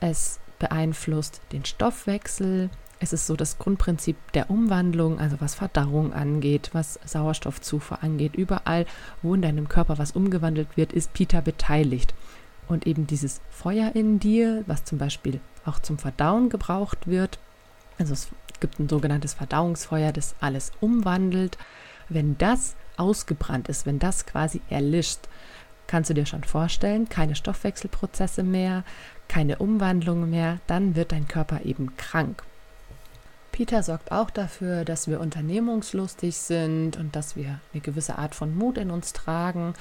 Es 0.00 0.40
beeinflusst 0.58 1.40
den 1.52 1.64
Stoffwechsel. 1.64 2.68
Es 3.00 3.14
ist 3.14 3.26
so 3.26 3.34
das 3.34 3.58
Grundprinzip 3.58 4.16
der 4.32 4.50
Umwandlung, 4.50 5.18
also 5.20 5.40
was 5.40 5.54
Verdauung 5.54 6.12
angeht, 6.12 6.70
was 6.72 6.98
Sauerstoffzufuhr 7.04 8.02
angeht. 8.02 8.36
Überall, 8.36 8.84
wo 9.22 9.34
in 9.34 9.40
deinem 9.40 9.68
Körper 9.68 9.96
was 9.96 10.12
umgewandelt 10.12 10.76
wird, 10.76 10.92
ist 10.92 11.14
Pita 11.14 11.40
beteiligt. 11.40 12.12
Und 12.66 12.86
eben 12.86 13.06
dieses 13.06 13.40
Feuer 13.48 13.92
in 13.94 14.18
dir, 14.18 14.64
was 14.66 14.84
zum 14.84 14.98
Beispiel 14.98 15.40
auch 15.64 15.78
zum 15.78 15.96
Verdauen 15.96 16.50
gebraucht 16.50 17.06
wird, 17.06 17.38
also 17.98 18.12
es 18.12 18.28
gibt 18.60 18.78
ein 18.78 18.88
sogenanntes 18.88 19.32
Verdauungsfeuer, 19.32 20.12
das 20.12 20.34
alles 20.40 20.72
umwandelt. 20.80 21.56
Wenn 22.08 22.36
das 22.36 22.76
ausgebrannt 22.98 23.68
ist, 23.68 23.86
wenn 23.86 23.98
das 23.98 24.26
quasi 24.26 24.60
erlischt, 24.68 25.20
Kannst 25.88 26.10
du 26.10 26.14
dir 26.14 26.26
schon 26.26 26.44
vorstellen, 26.44 27.08
keine 27.08 27.34
Stoffwechselprozesse 27.34 28.42
mehr, 28.42 28.84
keine 29.26 29.56
Umwandlung 29.56 30.28
mehr, 30.28 30.58
dann 30.66 30.94
wird 30.94 31.12
dein 31.12 31.26
Körper 31.26 31.62
eben 31.64 31.96
krank. 31.96 32.42
Peter 33.52 33.82
sorgt 33.82 34.12
auch 34.12 34.28
dafür, 34.28 34.84
dass 34.84 35.08
wir 35.08 35.18
unternehmungslustig 35.18 36.36
sind 36.36 36.98
und 36.98 37.16
dass 37.16 37.36
wir 37.36 37.58
eine 37.72 37.80
gewisse 37.80 38.18
Art 38.18 38.34
von 38.34 38.54
Mut 38.54 38.76
in 38.76 38.90
uns 38.90 39.14
tragen. 39.14 39.72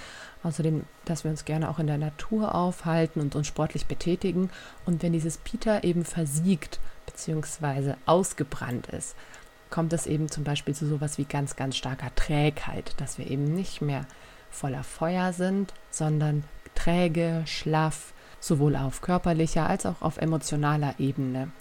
Außerdem, 0.43 0.85
dass 1.03 1.25
wir 1.25 1.31
uns 1.31 1.43
gerne 1.43 1.69
auch 1.69 1.77
in 1.77 1.87
der 1.87 1.97
Natur 1.97 2.55
aufhalten 2.55 3.19
und 3.19 3.35
uns 3.35 3.45
sportlich 3.45 3.85
betätigen. 3.85 4.49
Und 4.85 5.03
wenn 5.03 5.11
dieses 5.11 5.37
Peter 5.37 5.83
eben 5.83 6.05
versiegt 6.05 6.79
bzw. 7.05 7.95
ausgebrannt 8.05 8.87
ist, 8.87 9.13
kommt 9.69 9.93
es 9.93 10.07
eben 10.07 10.29
zum 10.29 10.43
Beispiel 10.43 10.75
zu 10.75 10.85
sowas 10.85 11.17
wie 11.17 11.25
ganz, 11.25 11.55
ganz 11.55 11.75
starker 11.77 12.13
Trägheit, 12.15 12.93
dass 12.97 13.17
wir 13.17 13.29
eben 13.29 13.43
nicht 13.43 13.81
mehr 13.81 14.05
voller 14.49 14.83
Feuer 14.83 15.33
sind, 15.33 15.73
sondern 15.91 16.43
träge, 16.75 17.43
schlaff, 17.45 18.13
sowohl 18.39 18.75
auf 18.75 19.01
körperlicher 19.01 19.67
als 19.67 19.85
auch 19.85 20.01
auf 20.01 20.17
emotionaler 20.17 20.95
Ebene. 20.99 21.51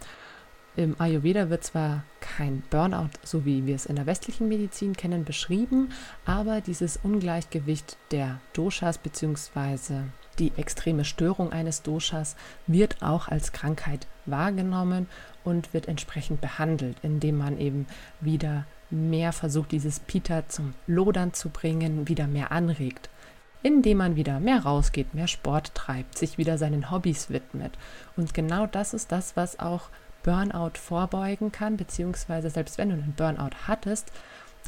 Im 0.77 1.01
Ayurveda 1.01 1.49
wird 1.49 1.64
zwar 1.64 2.05
kein 2.21 2.62
Burnout, 2.69 3.09
so 3.23 3.47
wie 3.47 3.64
wir 3.64 3.75
es 3.75 3.87
in 3.87 3.97
der 3.97 4.05
westlichen 4.05 4.47
Medizin 4.47 4.95
kennen, 4.95 5.25
beschrieben, 5.25 5.88
aber 6.27 6.61
dieses 6.61 6.99
Ungleichgewicht 7.03 7.97
der 8.11 8.40
Doshas 8.53 8.99
bzw. 8.99 10.03
die 10.38 10.53
extreme 10.59 11.07
Störung 11.07 11.51
eines 11.51 11.81
Doshas 11.81 12.37
wird 12.66 13.03
auch 13.03 13.29
als 13.29 13.53
Krankheit 13.53 14.07
wahrgenommen 14.27 15.09
und 15.46 15.72
wird 15.72 15.88
entsprechend 15.88 16.40
behandelt, 16.40 16.96
indem 17.02 17.38
man 17.38 17.59
eben 17.59 17.87
wieder 18.20 18.66
mehr 18.90 19.32
versucht, 19.32 19.72
dieses 19.72 20.00
Pita 20.00 20.48
zum 20.48 20.74
Lodern 20.87 21.32
zu 21.32 21.48
bringen, 21.48 22.09
wieder 22.09 22.26
mehr 22.26 22.52
anregt 22.52 23.09
indem 23.66 23.98
man 23.98 24.14
wieder 24.14 24.38
mehr 24.38 24.61
rausgeht, 24.61 25.12
mehr 25.12 25.26
Sport 25.26 25.74
treibt, 25.74 26.16
sich 26.16 26.38
wieder 26.38 26.56
seinen 26.56 26.92
Hobbys 26.92 27.30
widmet. 27.30 27.72
Und 28.16 28.32
genau 28.32 28.68
das 28.68 28.94
ist 28.94 29.11
das, 29.11 29.35
was 29.35 29.59
auch 29.59 29.88
Burnout 30.22 30.78
vorbeugen 30.78 31.50
kann, 31.50 31.76
beziehungsweise 31.76 32.48
selbst 32.48 32.78
wenn 32.78 32.90
du 32.90 32.94
einen 32.94 33.14
Burnout 33.14 33.56
hattest, 33.66 34.12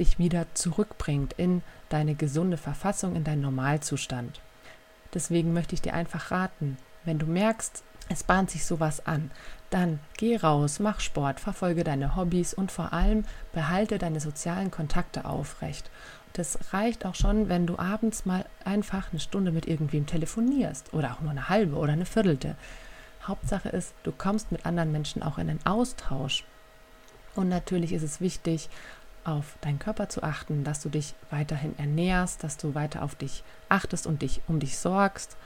dich 0.00 0.18
wieder 0.18 0.46
zurückbringt 0.54 1.32
in 1.36 1.62
deine 1.90 2.16
gesunde 2.16 2.56
Verfassung, 2.56 3.14
in 3.14 3.22
deinen 3.22 3.42
Normalzustand. 3.42 4.40
Deswegen 5.14 5.52
möchte 5.52 5.76
ich 5.76 5.82
dir 5.82 5.94
einfach 5.94 6.32
raten, 6.32 6.76
wenn 7.04 7.20
du 7.20 7.26
merkst, 7.26 7.84
es 8.08 8.22
bahnt 8.22 8.50
sich 8.50 8.64
sowas 8.64 9.06
an, 9.06 9.30
dann 9.70 10.00
geh 10.16 10.36
raus, 10.36 10.80
mach 10.80 11.00
Sport, 11.00 11.40
verfolge 11.40 11.84
deine 11.84 12.16
Hobbys 12.16 12.54
und 12.54 12.72
vor 12.72 12.92
allem 12.92 13.24
behalte 13.52 13.98
deine 13.98 14.20
sozialen 14.20 14.70
Kontakte 14.70 15.26
aufrecht. 15.26 15.90
Das 16.32 16.58
reicht 16.72 17.04
auch 17.04 17.14
schon, 17.14 17.48
wenn 17.48 17.66
du 17.66 17.78
abends 17.78 18.24
mal 18.24 18.44
einfach 18.64 19.10
eine 19.10 19.20
Stunde 19.20 19.50
mit 19.50 19.66
irgendwem 19.66 20.06
telefonierst 20.06 20.94
oder 20.94 21.12
auch 21.12 21.20
nur 21.20 21.30
eine 21.30 21.48
halbe 21.48 21.76
oder 21.76 21.92
eine 21.92 22.06
viertelte. 22.06 22.56
Hauptsache 23.24 23.68
ist, 23.68 23.92
du 24.04 24.12
kommst 24.12 24.52
mit 24.52 24.64
anderen 24.64 24.92
Menschen 24.92 25.22
auch 25.22 25.38
in 25.38 25.48
den 25.48 25.66
Austausch. 25.66 26.44
Und 27.34 27.48
natürlich 27.48 27.92
ist 27.92 28.02
es 28.02 28.20
wichtig, 28.20 28.70
auf 29.24 29.56
deinen 29.60 29.78
Körper 29.78 30.08
zu 30.08 30.22
achten, 30.22 30.64
dass 30.64 30.80
du 30.80 30.88
dich 30.88 31.14
weiterhin 31.30 31.78
ernährst, 31.78 32.42
dass 32.42 32.56
du 32.56 32.74
weiter 32.74 33.02
auf 33.02 33.14
dich 33.14 33.42
achtest 33.68 34.06
und 34.06 34.22
dich 34.22 34.40
um 34.48 34.60
dich 34.60 34.78
sorgst 34.78 35.36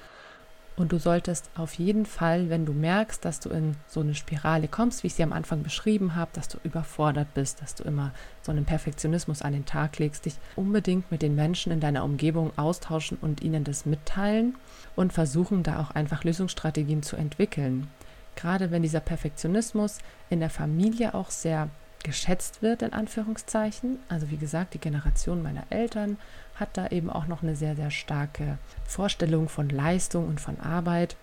und 0.76 0.92
du 0.92 0.98
solltest 0.98 1.50
auf 1.54 1.74
jeden 1.74 2.06
Fall, 2.06 2.48
wenn 2.48 2.64
du 2.64 2.72
merkst, 2.72 3.24
dass 3.24 3.40
du 3.40 3.50
in 3.50 3.76
so 3.86 4.00
eine 4.00 4.14
Spirale 4.14 4.68
kommst, 4.68 5.02
wie 5.02 5.08
ich 5.08 5.14
sie 5.14 5.22
am 5.22 5.32
Anfang 5.32 5.62
beschrieben 5.62 6.14
habe, 6.14 6.30
dass 6.32 6.48
du 6.48 6.58
überfordert 6.64 7.34
bist, 7.34 7.60
dass 7.60 7.74
du 7.74 7.84
immer 7.84 8.12
so 8.40 8.52
einen 8.52 8.64
Perfektionismus 8.64 9.42
an 9.42 9.52
den 9.52 9.66
Tag 9.66 9.98
legst, 9.98 10.24
dich 10.24 10.34
unbedingt 10.56 11.10
mit 11.10 11.20
den 11.22 11.34
Menschen 11.34 11.72
in 11.72 11.80
deiner 11.80 12.04
Umgebung 12.04 12.52
austauschen 12.56 13.18
und 13.20 13.42
ihnen 13.42 13.64
das 13.64 13.84
mitteilen 13.84 14.54
und 14.96 15.12
versuchen 15.12 15.62
da 15.62 15.80
auch 15.80 15.90
einfach 15.90 16.24
Lösungsstrategien 16.24 17.02
zu 17.02 17.16
entwickeln. 17.16 17.88
Gerade 18.34 18.70
wenn 18.70 18.82
dieser 18.82 19.00
Perfektionismus 19.00 19.98
in 20.30 20.40
der 20.40 20.50
Familie 20.50 21.14
auch 21.14 21.30
sehr 21.30 21.68
geschätzt 22.02 22.62
wird, 22.62 22.82
in 22.82 22.92
Anführungszeichen. 22.92 23.98
Also 24.08 24.30
wie 24.30 24.36
gesagt, 24.36 24.74
die 24.74 24.78
Generation 24.78 25.42
meiner 25.42 25.64
Eltern 25.70 26.18
hat 26.54 26.76
da 26.76 26.88
eben 26.88 27.10
auch 27.10 27.26
noch 27.26 27.42
eine 27.42 27.56
sehr, 27.56 27.76
sehr 27.76 27.90
starke 27.90 28.58
Vorstellung 28.84 29.48
von 29.48 29.68
Leistung 29.68 30.28
und 30.28 30.40
von 30.40 30.60
Arbeit. 30.60 31.16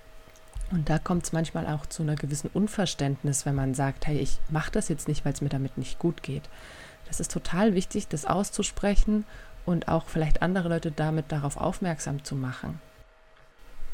Und 0.72 0.90
da 0.90 1.00
kommt 1.00 1.24
es 1.24 1.34
manchmal 1.34 1.68
auch 1.68 1.86
zu 1.86 2.04
einer 2.04 2.16
gewissen 2.16 2.50
Unverständnis, 2.54 3.46
wenn 3.46 3.56
man 3.56 3.74
sagt, 3.74 4.08
hey, 4.08 4.20
ich 4.20 4.40
mache 4.50 4.72
das 4.72 4.90
jetzt 4.90 5.08
nicht, 5.08 5.26
weil 5.26 5.34
es 5.34 5.42
mir 5.42 5.50
damit 5.50 5.78
nicht 5.78 6.00
gut 6.00 6.22
geht. 6.22 6.50
Das 7.08 7.20
ist 7.20 7.32
total 7.32 7.74
wichtig, 7.74 8.08
das 8.08 8.26
auszusprechen 8.26 9.26
und 9.66 9.88
auch 9.88 10.06
vielleicht 10.08 10.42
andere 10.42 10.70
Leute 10.70 10.92
damit 10.92 11.32
darauf 11.32 11.58
aufmerksam 11.58 12.24
zu 12.24 12.36
machen. 12.36 12.80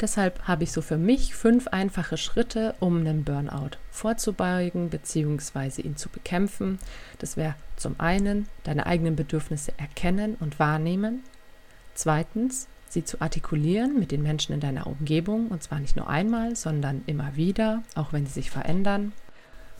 Deshalb 0.00 0.42
habe 0.46 0.64
ich 0.64 0.72
so 0.72 0.82
für 0.82 0.98
mich 0.98 1.34
fünf 1.34 1.68
einfache 1.68 2.18
Schritte, 2.18 2.74
um 2.80 2.98
einen 2.98 3.24
Burnout 3.24 3.78
vorzubeugen 3.90 4.90
bzw. 4.90 5.80
ihn 5.80 5.96
zu 5.96 6.10
bekämpfen. 6.10 6.78
Das 7.18 7.36
wäre 7.36 7.54
zum 7.76 7.98
einen 7.98 8.46
deine 8.64 8.86
eigenen 8.86 9.16
Bedürfnisse 9.16 9.72
erkennen 9.78 10.36
und 10.38 10.58
wahrnehmen. 10.58 11.22
Zweitens, 11.94 12.68
sie 12.90 13.04
zu 13.04 13.22
artikulieren 13.22 13.98
mit 13.98 14.12
den 14.12 14.22
Menschen 14.22 14.52
in 14.52 14.60
deiner 14.60 14.86
Umgebung 14.86 15.48
und 15.48 15.62
zwar 15.62 15.80
nicht 15.80 15.96
nur 15.96 16.08
einmal, 16.08 16.56
sondern 16.56 17.02
immer 17.06 17.36
wieder, 17.36 17.82
auch 17.94 18.12
wenn 18.12 18.26
sie 18.26 18.32
sich 18.32 18.50
verändern. 18.50 19.12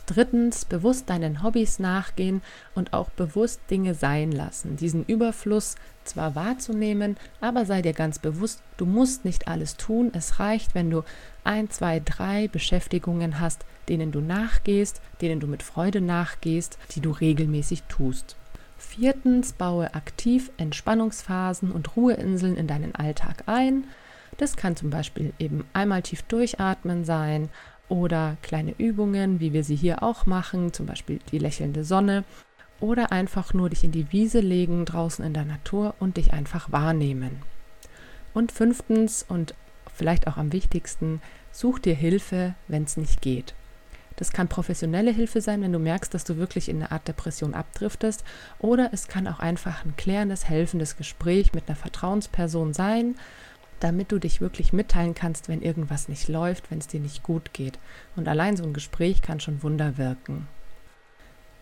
Drittens, 0.07 0.65
bewusst 0.65 1.11
deinen 1.11 1.43
Hobbys 1.43 1.81
nachgehen 1.81 2.41
und 2.77 2.93
auch 2.93 3.11
bewusst 3.11 3.61
Dinge 3.71 3.95
sein 3.95 4.31
lassen. 4.31 4.77
Diesen 4.77 5.05
Überfluss 5.05 5.75
zwar 6.05 6.37
wahrzunehmen, 6.37 7.17
aber 7.41 7.67
sei 7.67 7.83
dir 7.83 7.93
ganz 7.93 8.21
bewusst, 8.21 8.63
du 8.77 8.87
musst 8.87 9.25
nicht 9.25 9.49
alles 9.49 9.77
tun. 9.77 10.13
Es 10.15 10.39
reicht, 10.39 10.77
wenn 10.77 10.91
du 10.91 11.03
ein, 11.43 11.71
zwei, 11.71 12.01
drei 12.01 12.47
Beschäftigungen 12.47 13.41
hast, 13.41 13.65
denen 13.89 14.13
du 14.13 14.21
nachgehst, 14.21 15.01
denen 15.21 15.41
du 15.41 15.49
mit 15.49 15.65
Freude 15.65 16.01
nachgehst, 16.01 16.79
die 16.95 17.01
du 17.01 17.11
regelmäßig 17.11 17.83
tust. 17.85 18.37
Viertens, 18.79 19.53
baue 19.53 19.95
aktiv 19.95 20.51
Entspannungsphasen 20.57 21.73
und 21.73 21.97
Ruheinseln 21.97 22.57
in 22.57 22.69
deinen 22.69 22.95
Alltag 22.95 23.45
ein. 23.47 23.85
Das 24.39 24.57
kann 24.57 24.77
zum 24.77 24.91
Beispiel 24.91 25.33
eben 25.39 25.65
einmal 25.73 26.03
tief 26.03 26.23
durchatmen 26.23 27.05
sein, 27.05 27.49
oder 27.89 28.37
kleine 28.43 28.75
Übungen, 28.79 29.41
wie 29.41 29.53
wir 29.53 29.65
sie 29.65 29.77
hier 29.77 30.03
auch 30.03 30.27
machen, 30.27 30.73
zum 30.73 30.87
Beispiel 30.87 31.21
die 31.31 31.39
lächelnde 31.39 31.85
Sonne 31.85 32.25
oder 32.81 33.13
einfach 33.13 33.55
nur 33.55 33.71
dich 33.71 33.85
in 33.85 33.93
die 33.93 34.13
Wiese 34.13 34.41
legen 34.41 34.85
draußen 34.85 35.25
in 35.25 35.35
der 35.35 35.45
Natur 35.45 35.95
und 35.99 36.17
dich 36.17 36.33
einfach 36.33 36.71
wahrnehmen. 36.73 37.43
Und 38.35 38.53
fünftens 38.53 39.25
und 39.27 39.55
vielleicht 39.95 40.27
auch 40.27 40.37
am 40.37 40.53
wichtigsten, 40.53 41.23
such 41.53 41.79
dir 41.79 41.95
Hilfe, 41.95 42.55
wenn 42.69 42.85
es 42.85 42.97
nicht 42.97 43.23
geht. 43.23 43.55
Das 44.17 44.33
kann 44.33 44.49
professionelle 44.49 45.11
Hilfe 45.11 45.41
sein, 45.41 45.63
wenn 45.63 45.73
du 45.73 45.79
merkst, 45.79 46.13
dass 46.13 46.25
du 46.25 46.37
wirklich 46.37 46.69
in 46.69 46.77
eine 46.77 46.91
Art 46.91 47.07
Depression 47.07 47.55
abdriftest. 47.55 48.25
Oder 48.59 48.91
es 48.93 49.09
kann 49.09 49.29
auch 49.29 49.41
einfach 49.41 49.85
ein 49.85 49.95
klärendes, 49.97 50.49
helfendes 50.49 50.97
Gespräch 50.97 51.53
mit 51.53 51.69
einer 51.69 51.77
Vertrauensperson 51.77 52.73
sein, 52.73 53.17
damit 53.81 54.13
du 54.13 54.19
dich 54.19 54.41
wirklich 54.41 54.73
mitteilen 54.73 55.15
kannst, 55.15 55.49
wenn 55.49 55.63
irgendwas 55.63 56.09
nicht 56.09 56.29
läuft, 56.29 56.71
wenn 56.71 56.79
es 56.79 56.87
dir 56.87 57.01
nicht 57.01 57.23
gut 57.23 57.53
geht. 57.53 57.79
Und 58.17 58.29
allein 58.29 58.57
so 58.57 58.65
ein 58.65 58.73
Gespräch 58.73 59.23
kann 59.23 59.41
schon 59.41 59.63
Wunder 59.63 59.99
wirken. 59.99 60.49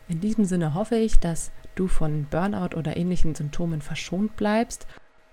In 0.09 0.21
diesem 0.21 0.45
Sinne 0.45 0.75
hoffe 0.75 0.97
ich, 0.97 1.19
dass 1.19 1.51
du 1.75 1.89
von 1.89 2.27
Burnout 2.31 2.77
oder 2.77 2.97
ähnlichen 2.97 3.35
Symptomen 3.35 3.81
verschont 3.81 4.37
bleibst. 4.37 4.87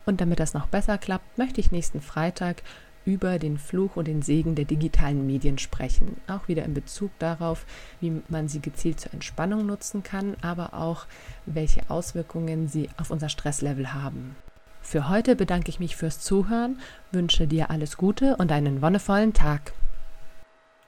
Und 0.06 0.22
damit 0.22 0.39
das 0.39 0.54
noch 0.54 0.67
besser 0.67 0.98
klappt, 0.98 1.38
möchte 1.38 1.60
ich 1.60 1.72
nächsten 1.72 2.02
Freitag 2.02 2.63
über 3.06 3.39
den 3.39 3.58
Fluch 3.58 3.96
und 3.96 4.08
den 4.08 4.22
Segen 4.22 4.56
der 4.56 4.65
digitalen 4.65 5.26
Medien 5.26 5.58
sprechen. 5.58 6.17
Auch 6.28 6.48
wieder 6.48 6.63
in 6.63 6.74
Bezug 6.74 7.12
darauf, 7.20 7.65
wie 8.00 8.22
man 8.30 8.48
sie 8.48 8.62
gezielt 8.62 9.00
zur 9.00 9.13
Entspannung 9.13 9.65
nutzen 9.65 10.04
kann, 10.04 10.36
aber 10.41 10.74
auch 10.74 11.06
welche 11.46 11.89
Auswirkungen 11.89 12.67
sie 12.67 12.89
auf 12.98 13.12
unser 13.12 13.30
Stresslevel 13.30 13.94
haben. 13.94 14.36
Für 14.82 15.08
heute 15.08 15.36
bedanke 15.36 15.70
ich 15.70 15.80
mich 15.80 15.96
fürs 15.96 16.20
Zuhören, 16.20 16.80
wünsche 17.12 17.48
dir 17.48 17.70
alles 17.70 17.98
Gute 17.98 18.36
und 18.38 18.52
einen 18.52 18.82
wonnevollen 18.82 19.34
Tag. 19.34 19.74